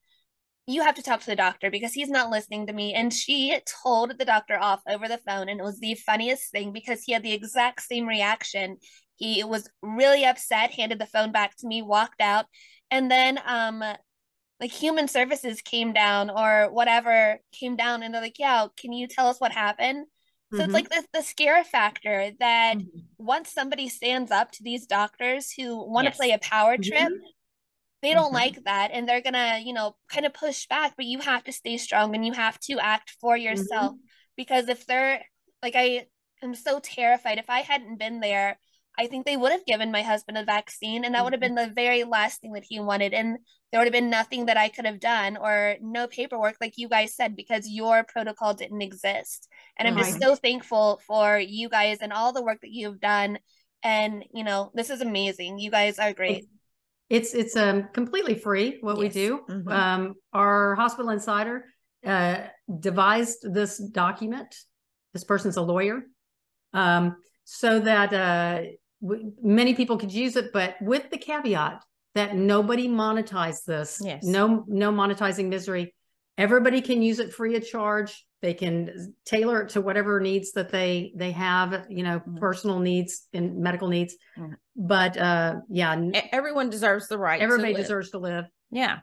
[0.71, 2.95] you have to talk to the doctor because he's not listening to me.
[2.95, 5.49] And she told the doctor off over the phone.
[5.49, 8.77] And it was the funniest thing because he had the exact same reaction.
[9.17, 12.47] He was really upset, handed the phone back to me, walked out.
[12.91, 13.83] And then um
[14.61, 19.09] like human services came down or whatever came down and they're like, yeah, can you
[19.09, 20.07] tell us what happened?
[20.53, 20.65] So mm-hmm.
[20.65, 22.99] it's like the, the scare factor that mm-hmm.
[23.19, 26.17] once somebody stands up to these doctors who want to yes.
[26.17, 26.83] play a power mm-hmm.
[26.83, 27.27] trip, mm-hmm.
[28.03, 28.35] They don't mm-hmm.
[28.35, 31.53] like that and they're gonna, you know, kind of push back, but you have to
[31.53, 34.05] stay strong and you have to act for yourself mm-hmm.
[34.37, 35.23] because if they're
[35.63, 36.07] like I
[36.43, 37.39] am so terrified.
[37.39, 38.59] If I hadn't been there,
[38.99, 41.55] I think they would have given my husband a vaccine, and that would have been
[41.55, 43.15] the very last thing that he wanted.
[43.15, 43.39] And
[43.71, 46.89] there would have been nothing that I could have done or no paperwork, like you
[46.89, 49.49] guys said, because your protocol didn't exist.
[49.79, 53.39] And I'm just so thankful for you guys and all the work that you've done.
[53.83, 55.59] And, you know, this is amazing.
[55.59, 56.47] You guys are great.
[57.11, 59.01] It's it's um completely free what yes.
[59.01, 59.41] we do.
[59.49, 59.69] Mm-hmm.
[59.69, 61.67] Um, our hospital insider
[62.07, 62.47] uh,
[62.79, 64.55] devised this document.
[65.13, 66.05] This person's a lawyer,
[66.73, 68.63] um, so that uh,
[69.03, 74.01] w- many people could use it, but with the caveat that nobody monetize this.
[74.05, 74.25] Yes.
[74.25, 75.95] No, no monetizing misery.
[76.41, 78.27] Everybody can use it free of charge.
[78.41, 82.39] They can tailor it to whatever needs that they they have, you know, mm-hmm.
[82.39, 84.17] personal needs and medical needs.
[84.39, 84.55] Mm-hmm.
[84.75, 86.01] But uh yeah,
[86.33, 87.43] everyone deserves the right.
[87.43, 88.47] Everybody to deserves to live.
[88.71, 89.01] Yeah.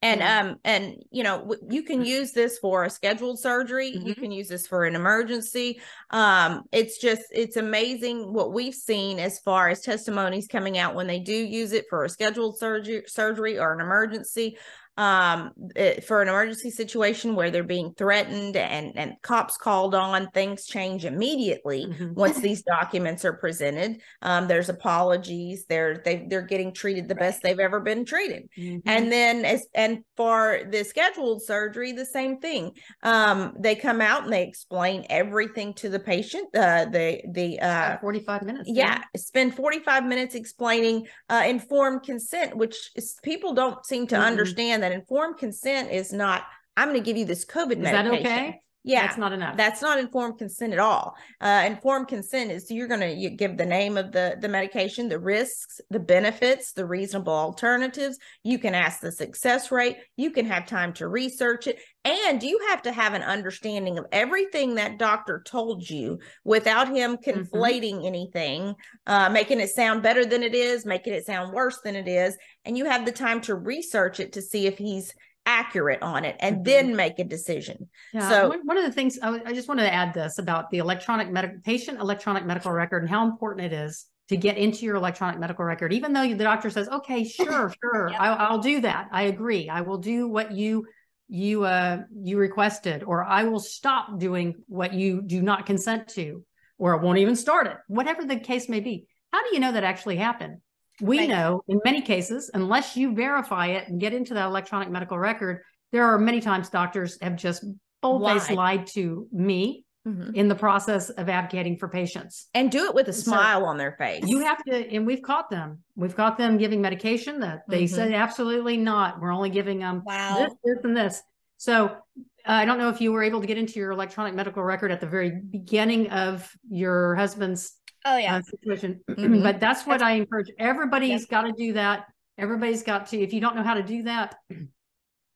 [0.00, 0.40] and yeah.
[0.40, 4.06] um and you know you can use this for a scheduled surgery mm-hmm.
[4.06, 9.18] you can use this for an emergency um it's just it's amazing what we've seen
[9.18, 13.02] as far as testimonies coming out when they do use it for a scheduled surgery
[13.06, 14.56] surgery or an emergency
[15.00, 20.28] um, it, for an emergency situation where they're being threatened and, and cops called on,
[20.32, 22.12] things change immediately mm-hmm.
[22.12, 24.02] once these documents are presented.
[24.20, 25.64] Um, there's apologies.
[25.64, 28.50] They're they, they're getting treated the best they've ever been treated.
[28.58, 28.86] Mm-hmm.
[28.86, 32.72] And then as and for the scheduled surgery, the same thing.
[33.02, 36.54] Um, they come out and they explain everything to the patient.
[36.54, 38.68] Uh, the the uh, 45 minutes.
[38.70, 44.16] Yeah, yeah, spend 45 minutes explaining uh, informed consent, which is, people don't seem to
[44.16, 44.24] mm-hmm.
[44.24, 46.44] understand that that informed consent is not,
[46.76, 48.24] I'm going to give you this COVID is medication.
[48.24, 48.60] that okay?
[48.82, 49.58] Yeah, that's not enough.
[49.58, 51.14] That's not informed consent at all.
[51.40, 55.18] Uh, informed consent is you're going to give the name of the the medication, the
[55.18, 58.18] risks, the benefits, the reasonable alternatives.
[58.42, 59.98] You can ask the success rate.
[60.16, 64.06] You can have time to research it, and you have to have an understanding of
[64.12, 67.30] everything that doctor told you without him mm-hmm.
[67.30, 68.06] conflating mm-hmm.
[68.06, 68.74] anything,
[69.06, 72.34] uh, making it sound better than it is, making it sound worse than it is,
[72.64, 75.12] and you have the time to research it to see if he's
[75.46, 76.64] accurate on it and mm-hmm.
[76.64, 77.88] then make a decision.
[78.12, 78.28] Yeah.
[78.28, 81.30] So one of the things I, I just wanted to add this about the electronic
[81.30, 85.40] medical patient electronic medical record and how important it is to get into your electronic
[85.40, 88.20] medical record, even though the doctor says, okay, sure, sure, yep.
[88.20, 89.08] I'll, I'll do that.
[89.10, 89.68] I agree.
[89.68, 90.86] I will do what you
[91.32, 96.44] you uh you requested or i will stop doing what you do not consent to
[96.76, 99.70] or I won't even start it whatever the case may be how do you know
[99.70, 100.56] that actually happened
[101.00, 101.28] we right.
[101.28, 105.62] know in many cases, unless you verify it and get into that electronic medical record,
[105.92, 107.64] there are many times doctors have just
[108.02, 110.34] bold faced lied to me mm-hmm.
[110.34, 112.48] in the process of advocating for patients.
[112.54, 114.24] And do it with a smile so on their face.
[114.26, 115.80] You have to, and we've caught them.
[115.96, 117.94] We've caught them giving medication that they mm-hmm.
[117.94, 119.20] said absolutely not.
[119.20, 120.38] We're only giving them wow.
[120.38, 121.22] this, this, and this.
[121.56, 124.62] So uh, I don't know if you were able to get into your electronic medical
[124.62, 128.36] record at the very beginning of your husband's oh yeah.
[128.36, 129.42] Uh, situation mm-hmm.
[129.42, 130.50] but that's what i encourage.
[130.58, 132.06] Everybody's got to do that.
[132.38, 134.36] Everybody's got to if you don't know how to do that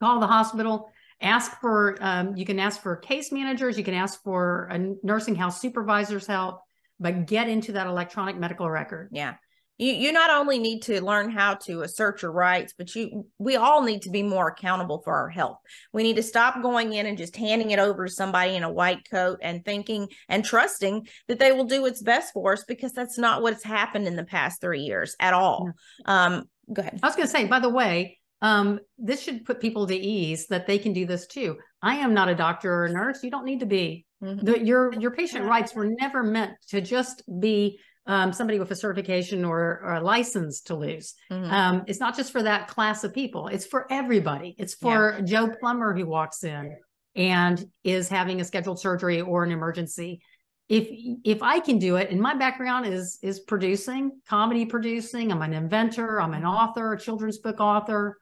[0.00, 0.90] call the hospital.
[1.20, 3.78] Ask for um, you can ask for case managers.
[3.78, 6.60] You can ask for a nursing house supervisor's help
[7.00, 9.08] but get into that electronic medical record.
[9.12, 9.34] Yeah
[9.78, 13.56] you you not only need to learn how to assert your rights but you we
[13.56, 15.58] all need to be more accountable for our health
[15.92, 18.72] we need to stop going in and just handing it over to somebody in a
[18.72, 22.92] white coat and thinking and trusting that they will do what's best for us because
[22.92, 25.70] that's not what's happened in the past three years at all
[26.06, 29.58] um go ahead i was going to say by the way um, this should put
[29.58, 31.56] people to ease that they can do this too.
[31.80, 33.22] I am not a doctor or a nurse.
[33.22, 34.04] You don't need to be.
[34.22, 34.44] Mm-hmm.
[34.44, 38.76] The, your your patient rights were never meant to just be um, somebody with a
[38.76, 41.14] certification or, or a license to lose.
[41.30, 41.50] Mm-hmm.
[41.50, 44.54] Um, it's not just for that class of people, it's for everybody.
[44.58, 45.24] It's for yeah.
[45.24, 46.76] Joe Plumber who walks in
[47.16, 50.20] and is having a scheduled surgery or an emergency.
[50.68, 50.88] If
[51.24, 55.52] if I can do it, and my background is is producing, comedy producing, I'm an
[55.52, 58.18] inventor, I'm an author, a children's book author.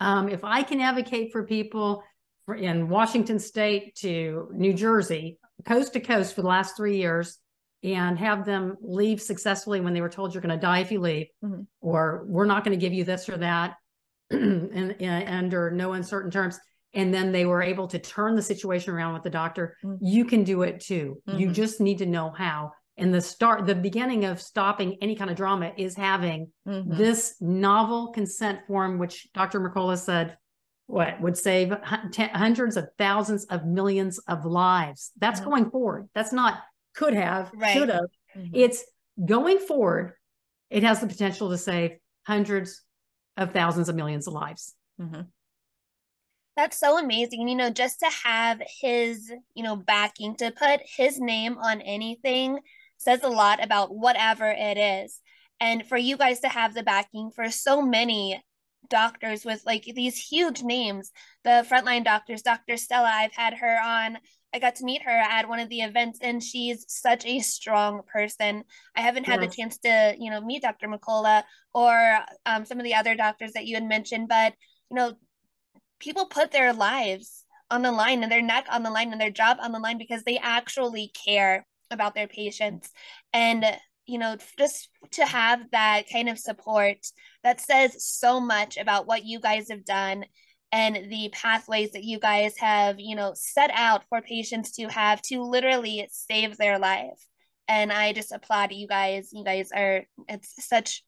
[0.00, 2.02] Um, if I can advocate for people
[2.58, 7.38] in Washington State to New Jersey, coast to coast for the last three years,
[7.84, 11.00] and have them leave successfully when they were told you're going to die if you
[11.00, 11.62] leave, mm-hmm.
[11.82, 13.76] or we're not going to give you this or that,
[14.30, 16.58] and, and under no uncertain terms.
[16.94, 19.76] And then they were able to turn the situation around with the doctor.
[19.84, 20.04] Mm-hmm.
[20.04, 21.20] You can do it too.
[21.28, 21.38] Mm-hmm.
[21.38, 22.72] You just need to know how.
[22.96, 26.96] And the start, the beginning of stopping any kind of drama is having mm-hmm.
[26.96, 29.60] this novel consent form, which Dr.
[29.60, 30.38] Mercola said
[30.86, 35.12] what would save hundreds of thousands of millions of lives.
[35.18, 35.50] That's mm-hmm.
[35.50, 36.08] going forward.
[36.14, 36.60] That's not
[36.94, 37.76] could have, right.
[37.76, 38.06] should have.
[38.36, 38.54] Mm-hmm.
[38.54, 38.84] It's
[39.24, 40.14] going forward,
[40.70, 41.92] it has the potential to save
[42.26, 42.82] hundreds
[43.36, 44.74] of thousands of millions of lives.
[45.00, 45.22] Mm-hmm.
[46.56, 47.48] That's so amazing.
[47.48, 52.60] You know, just to have his, you know, backing, to put his name on anything
[52.96, 55.20] says a lot about whatever it is.
[55.60, 58.42] And for you guys to have the backing for so many
[58.88, 61.10] doctors with like these huge names,
[61.42, 62.76] the frontline doctors, Dr.
[62.76, 64.18] Stella, I've had her on
[64.54, 68.02] I got to meet her at one of the events, and she's such a strong
[68.10, 68.62] person.
[68.96, 70.86] I haven't had the chance to, you know, meet Dr.
[70.86, 71.42] Mercola
[71.74, 74.54] or um, some of the other doctors that you had mentioned, but
[74.90, 75.14] you know,
[75.98, 79.30] people put their lives on the line and their neck on the line and their
[79.30, 82.90] job on the line because they actually care about their patients.
[83.32, 83.64] And
[84.06, 86.98] you know, just to have that kind of support
[87.42, 90.26] that says so much about what you guys have done
[90.74, 95.22] and the pathways that you guys have, you know, set out for patients to have
[95.22, 97.24] to literally save their life.
[97.68, 99.30] And I just applaud you guys.
[99.32, 101.04] You guys are, it's such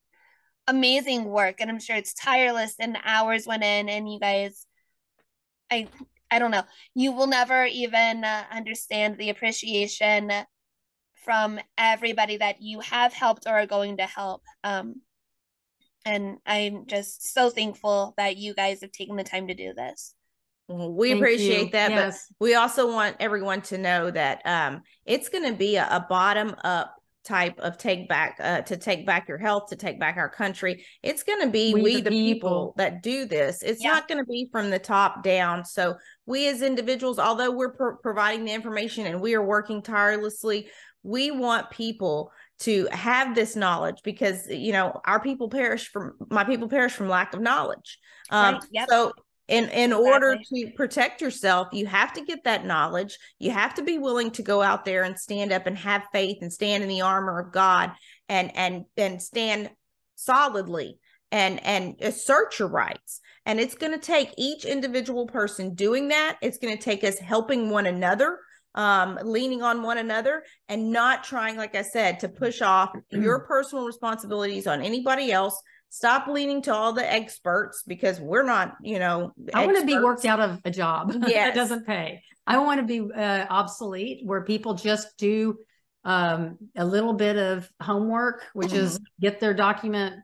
[0.68, 1.56] amazing work.
[1.58, 4.66] And I'm sure it's tireless and hours went in, and you guys
[5.70, 5.88] I
[6.30, 6.64] I don't know.
[6.94, 10.30] You will never even uh, understand the appreciation
[11.24, 14.42] from everybody that you have helped or are going to help.
[14.64, 15.02] Um,
[16.06, 20.14] and I'm just so thankful that you guys have taken the time to do this.
[20.68, 21.70] We Thank appreciate you.
[21.72, 22.26] that, yes.
[22.38, 26.06] but we also want everyone to know that um, it's going to be a, a
[26.08, 26.94] bottom up
[27.24, 30.86] type of take back uh, to take back your health to take back our country
[31.02, 32.34] it's going to be we, we the, the people.
[32.34, 32.74] people.
[32.76, 33.90] that do this it's yeah.
[33.90, 37.96] not going to be from the top down so we as individuals although we're pro-
[37.96, 40.68] providing the information and we are working tirelessly
[41.02, 46.44] we want people to have this knowledge because you know our people perish from my
[46.44, 47.98] people perish from lack of knowledge
[48.30, 48.64] um, right.
[48.70, 48.88] yep.
[48.88, 49.12] so
[49.48, 50.10] in in exactly.
[50.10, 54.30] order to protect yourself you have to get that knowledge you have to be willing
[54.30, 57.38] to go out there and stand up and have faith and stand in the armor
[57.38, 57.92] of god
[58.28, 59.70] and and and stand
[60.14, 60.98] solidly
[61.30, 66.38] and and assert your rights and it's going to take each individual person doing that
[66.40, 68.38] it's going to take us helping one another
[68.76, 73.40] um, leaning on one another and not trying like i said to push off your
[73.40, 75.60] personal responsibilities on anybody else
[75.96, 79.98] stop leaning to all the experts because we're not, you know, I want to be
[79.98, 81.32] worked out of a job yes.
[81.32, 82.22] that doesn't pay.
[82.46, 85.58] I want to be uh, obsolete where people just do
[86.04, 88.84] um, a little bit of homework, which mm-hmm.
[88.84, 90.16] is get their document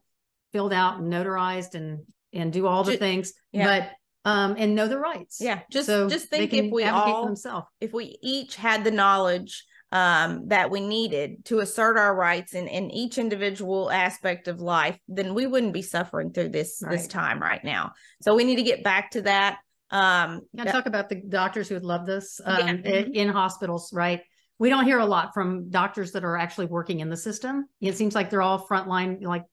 [0.52, 2.00] filled out and notarized and
[2.34, 3.66] and do all the just, things, yeah.
[3.66, 3.90] but
[4.24, 5.38] um and know the rights.
[5.40, 7.66] Yeah, just so just think if we all themselves.
[7.80, 12.66] if we each had the knowledge um, that we needed to assert our rights in,
[12.66, 16.92] in each individual aspect of life, then we wouldn't be suffering through this right.
[16.92, 17.92] this time right now.
[18.22, 19.58] So we need to get back to that.
[19.90, 22.70] Um, I talk about the doctors who would love this um, yeah.
[22.70, 24.22] in, in hospitals, right?
[24.58, 27.66] We don't hear a lot from doctors that are actually working in the system.
[27.82, 29.44] It seems like they're all frontline, like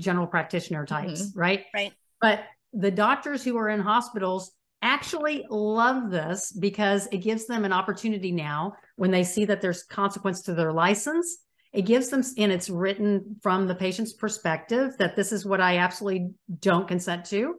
[0.00, 1.38] general practitioner types, mm-hmm.
[1.38, 1.64] right?
[1.72, 1.92] Right.
[2.20, 2.40] But
[2.74, 4.52] the doctors who are in hospitals
[4.82, 9.84] actually love this because it gives them an opportunity now when they see that there's
[9.84, 11.38] consequence to their license.
[11.72, 15.78] It gives them and it's written from the patient's perspective that this is what i
[15.78, 17.56] absolutely don't consent to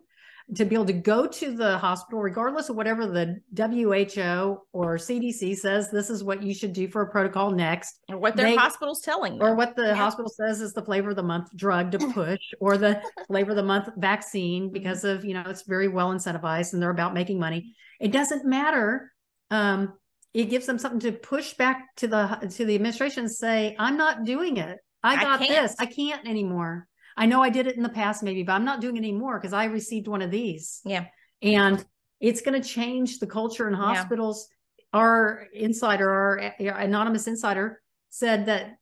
[0.54, 5.58] to be able to go to the hospital, regardless of whatever the WHO or CDC
[5.58, 8.00] says, this is what you should do for a protocol next.
[8.10, 9.48] Or what their they, hospital's telling them.
[9.48, 9.96] Or what the yeah.
[9.96, 13.58] hospital says is the flavor of the month drug to push, or the flavor of
[13.58, 17.40] the month vaccine, because of, you know, it's very well incentivized and they're about making
[17.40, 17.74] money.
[18.00, 19.12] It doesn't matter.
[19.50, 19.94] Um,
[20.36, 23.98] it gives them something to push back to the to the administration and say, I'm
[23.98, 24.78] not doing it.
[25.02, 25.76] I got I this.
[25.80, 26.88] I can't anymore.
[27.18, 29.40] I know I did it in the past, maybe, but I'm not doing it anymore
[29.40, 30.82] because I received one of these.
[30.84, 31.06] Yeah.
[31.42, 31.84] And
[32.20, 34.48] it's going to change the culture in hospitals.
[34.50, 35.00] Yeah.
[35.00, 38.78] Our insider, our, our anonymous insider said that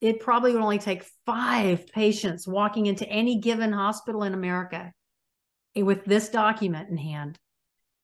[0.00, 4.92] it probably would only take five patients walking into any given hospital in America
[5.74, 7.38] with this document in hand.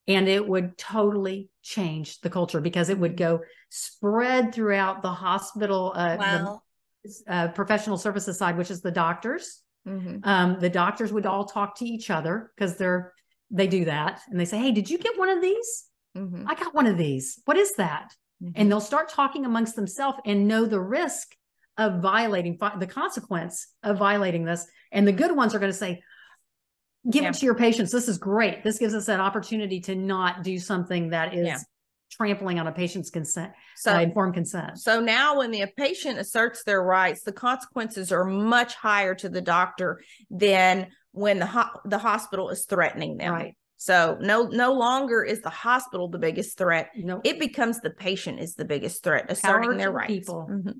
[0.09, 5.93] And it would totally change the culture because it would go spread throughout the hospital,
[5.95, 6.63] uh, wow
[7.29, 9.63] uh, professional services side, which is the doctors.
[9.87, 10.19] Mm-hmm.
[10.25, 13.13] Um, the doctors would all talk to each other because they're
[13.51, 15.85] they do that, and they say, "Hey, did you get one of these?
[16.17, 16.47] Mm-hmm.
[16.47, 17.41] I got one of these.
[17.45, 18.53] What is that?" Mm-hmm.
[18.55, 21.35] And they'll start talking amongst themselves and know the risk
[21.77, 24.67] of violating the consequence of violating this.
[24.93, 26.03] And the good ones are going to say,
[27.09, 27.31] give yeah.
[27.31, 27.91] it to your patients.
[27.91, 28.63] This is great.
[28.63, 31.59] This gives us an opportunity to not do something that is yeah
[32.11, 34.79] trampling on a patient's consent, so uh, informed consent.
[34.79, 39.41] So now, when the patient asserts their rights, the consequences are much higher to the
[39.41, 43.33] doctor than when the ho- the hospital is threatening them.
[43.33, 43.57] Right.
[43.77, 46.91] So no no longer is the hospital the biggest threat.
[46.97, 47.23] No, nope.
[47.25, 50.13] it becomes the patient is the biggest threat, asserting Power their rights.
[50.13, 50.47] People.
[50.51, 50.73] Mm-hmm.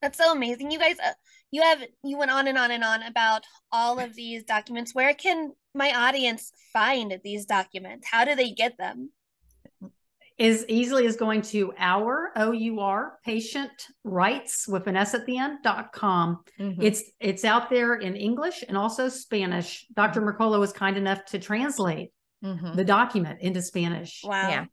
[0.00, 0.70] That's so amazing.
[0.70, 1.14] You guys, uh,
[1.50, 3.42] you have you went on and on and on about
[3.72, 4.94] all of these documents.
[4.94, 8.06] Where can my audience find these documents?
[8.08, 9.10] How do they get them?
[10.36, 13.70] As easily as going to our our patient
[14.02, 16.82] rights with an s at the end dot com mm-hmm.
[16.82, 20.28] it's it's out there in english and also spanish dr mm-hmm.
[20.28, 22.10] mercola was kind enough to translate
[22.44, 22.74] mm-hmm.
[22.74, 24.64] the document into spanish wow yeah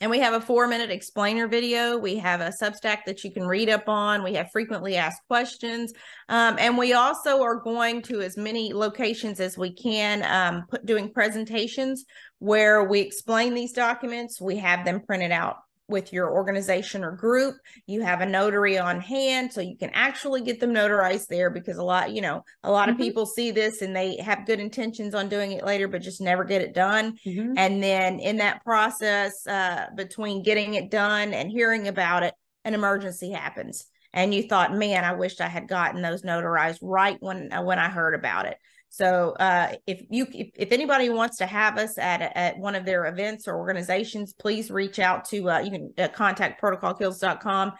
[0.00, 1.98] and we have a four minute explainer video.
[1.98, 4.24] We have a Substack that you can read up on.
[4.24, 5.92] We have frequently asked questions.
[6.28, 10.86] Um, and we also are going to as many locations as we can um, put,
[10.86, 12.04] doing presentations
[12.38, 14.40] where we explain these documents.
[14.40, 15.56] We have them printed out
[15.90, 20.40] with your organization or group you have a notary on hand so you can actually
[20.40, 22.92] get them notarized there because a lot you know a lot mm-hmm.
[22.92, 26.20] of people see this and they have good intentions on doing it later but just
[26.20, 27.54] never get it done mm-hmm.
[27.56, 32.34] and then in that process uh, between getting it done and hearing about it
[32.64, 37.16] an emergency happens and you thought man i wished i had gotten those notarized right
[37.20, 38.56] when uh, when i heard about it
[38.92, 42.84] So uh, if you if, if, anybody wants to have us at at one of
[42.84, 47.72] their events or organizations, please reach out to uh, you can uh, contact protocolkills.com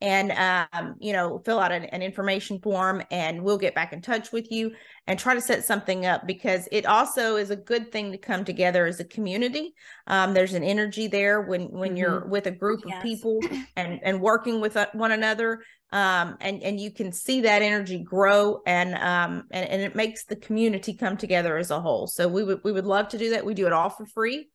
[0.00, 0.32] and
[0.72, 4.30] um, you know fill out an, an, information form and we'll get back in touch
[4.32, 4.70] with you
[5.06, 8.44] and try to set something up because it also is a good thing to come
[8.44, 9.74] together as a community
[10.06, 11.98] um, there's an energy there when when mm-hmm.
[11.98, 12.96] you're with a group yes.
[12.96, 13.40] of people
[13.76, 17.98] and and working with uh, one another um, and and you can see that energy
[17.98, 22.28] grow and um and, and it makes the community come together as a whole so
[22.28, 24.48] we would we would love to do that we do it all for free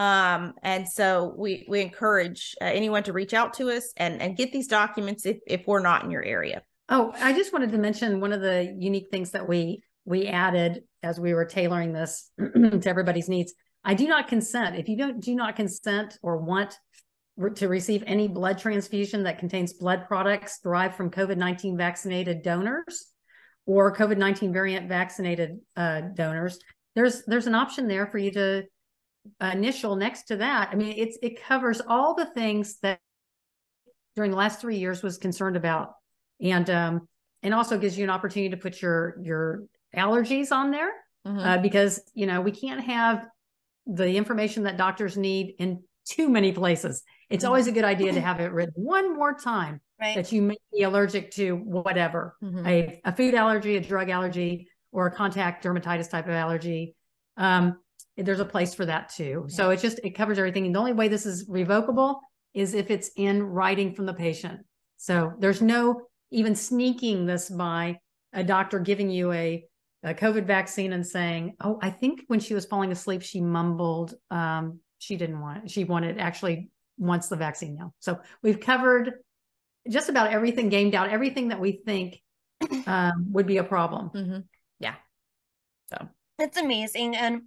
[0.00, 4.34] um, and so we we encourage uh, anyone to reach out to us and and
[4.34, 6.62] get these documents if if we're not in your area.
[6.88, 10.84] Oh, I just wanted to mention one of the unique things that we we added
[11.02, 13.52] as we were tailoring this to everybody's needs.
[13.84, 14.76] I do not consent.
[14.76, 16.78] If you don't do not consent or want
[17.56, 23.08] to receive any blood transfusion that contains blood products derived from COVID 19 vaccinated donors
[23.66, 26.58] or COVID 19 variant vaccinated uh, donors,
[26.94, 28.64] there's there's an option there for you to
[29.40, 30.70] initial next to that.
[30.72, 33.00] I mean, it's it covers all the things that
[34.16, 35.94] during the last three years was concerned about,
[36.40, 37.08] and um,
[37.42, 39.64] and also gives you an opportunity to put your your
[39.96, 40.92] allergies on there
[41.26, 41.38] mm-hmm.
[41.38, 43.26] uh, because you know we can't have
[43.86, 47.02] the information that doctors need in too many places.
[47.28, 47.48] It's mm-hmm.
[47.48, 50.16] always a good idea to have it written one more time right.
[50.16, 52.66] that you may be allergic to whatever mm-hmm.
[52.66, 56.96] a, a food allergy, a drug allergy, or a contact dermatitis type of allergy.
[57.36, 57.78] Um,
[58.22, 59.46] there's a place for that too.
[59.48, 59.56] Yeah.
[59.56, 60.66] So it just it covers everything.
[60.66, 62.20] And the only way this is revocable
[62.54, 64.60] is if it's in writing from the patient.
[64.96, 67.98] So there's no even sneaking this by
[68.32, 69.64] a doctor giving you a,
[70.02, 74.14] a COVID vaccine and saying, "Oh, I think when she was falling asleep, she mumbled
[74.30, 75.70] um, she didn't want it.
[75.70, 79.12] She wanted actually wants the vaccine now." So we've covered
[79.88, 82.20] just about everything, gamed out everything that we think
[82.86, 84.10] um, would be a problem.
[84.10, 84.40] Mm-hmm.
[84.78, 84.94] Yeah.
[85.88, 86.08] So
[86.40, 87.42] it's amazing, and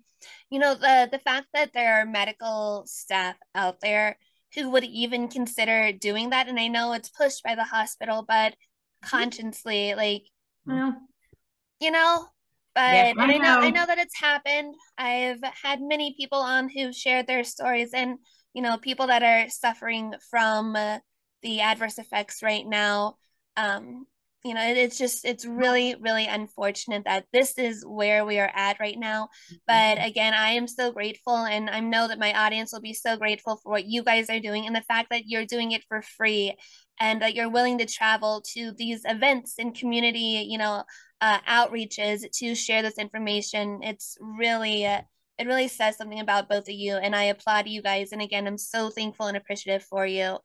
[0.50, 4.18] you know the the fact that there are medical staff out there
[4.56, 8.54] who would even consider doing that and i know it's pushed by the hospital but
[8.54, 9.10] mm-hmm.
[9.10, 10.24] consciously like
[10.66, 10.96] well,
[11.80, 12.26] you know
[12.76, 13.24] but I, know.
[13.24, 14.74] I know I know that it's happened.
[14.98, 18.18] I've had many people on who shared their stories and
[18.54, 20.98] you know people that are suffering from uh,
[21.44, 23.18] the adverse effects right now
[23.58, 24.08] um
[24.44, 28.80] you know it's just it's really really unfortunate that this is where we are at
[28.80, 29.30] right now.
[29.68, 30.08] But mm-hmm.
[30.08, 33.58] again i am so grateful and i know that my audience will be so grateful
[33.58, 36.56] for what you guys are doing and the fact that you're doing it for free
[37.00, 40.84] and that you're willing to travel to these events and community you know
[41.22, 43.80] uh, outreaches to share this information.
[43.82, 45.02] It's really uh,
[45.38, 48.12] it really says something about both of you and i applaud you guys.
[48.12, 50.38] And again i'm so thankful and appreciative for you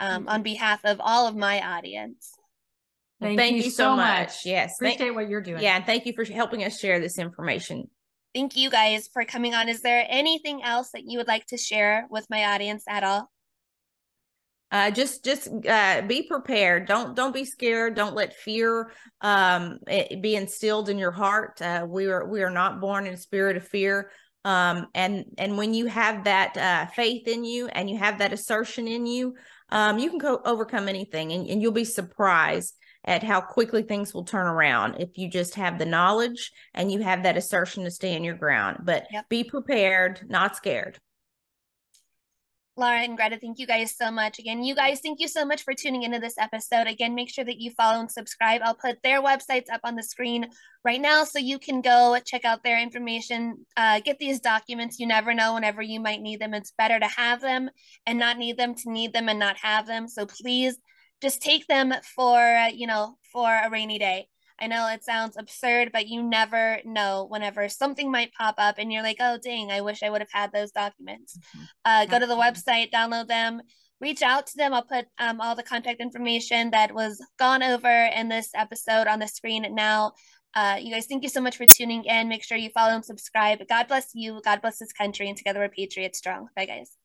[0.00, 2.34] um, on behalf of all of my audience
[3.24, 4.28] Thank, thank you, you, so much.
[4.28, 4.46] much.
[4.46, 4.74] Yes.
[4.78, 5.62] Appreciate thank, what you're doing.
[5.62, 5.76] Yeah.
[5.76, 7.88] And thank you for helping us share this information.
[8.34, 9.68] Thank you guys for coming on.
[9.70, 13.30] Is there anything else that you would like to share with my audience at all?
[14.70, 19.78] Uh, just just uh, be prepared don't don't be scared don't let fear um,
[20.20, 23.56] be instilled in your heart uh, we are we are not born in a spirit
[23.56, 24.10] of fear
[24.44, 28.32] um, and and when you have that uh, faith in you and you have that
[28.32, 29.36] assertion in you
[29.68, 34.14] um, you can co- overcome anything and, and you'll be surprised at how quickly things
[34.14, 37.90] will turn around if you just have the knowledge and you have that assertion to
[37.90, 38.78] stand your ground.
[38.82, 39.28] But yep.
[39.28, 40.98] be prepared, not scared.
[42.76, 44.40] Laura and Greta, thank you guys so much.
[44.40, 46.88] Again, you guys, thank you so much for tuning into this episode.
[46.88, 48.62] Again, make sure that you follow and subscribe.
[48.64, 50.48] I'll put their websites up on the screen
[50.84, 54.98] right now so you can go check out their information, uh, get these documents.
[54.98, 56.52] You never know whenever you might need them.
[56.52, 57.70] It's better to have them
[58.06, 60.08] and not need them to need them and not have them.
[60.08, 60.76] So please
[61.22, 64.28] just take them for you know for a rainy day.
[64.60, 68.92] I know it sounds absurd but you never know whenever something might pop up and
[68.92, 71.36] you're like oh dang i wish i would have had those documents.
[71.36, 71.64] Mm-hmm.
[71.84, 73.62] uh, go to the website download them
[74.00, 74.74] reach out to them.
[74.74, 79.18] I'll put um, all the contact information that was gone over in this episode on
[79.18, 80.12] the screen now.
[80.54, 82.28] Uh, you guys thank you so much for tuning in.
[82.28, 83.66] Make sure you follow and subscribe.
[83.68, 84.40] God bless you.
[84.44, 86.48] God bless this country and together we're patriots strong.
[86.54, 86.96] Bye guys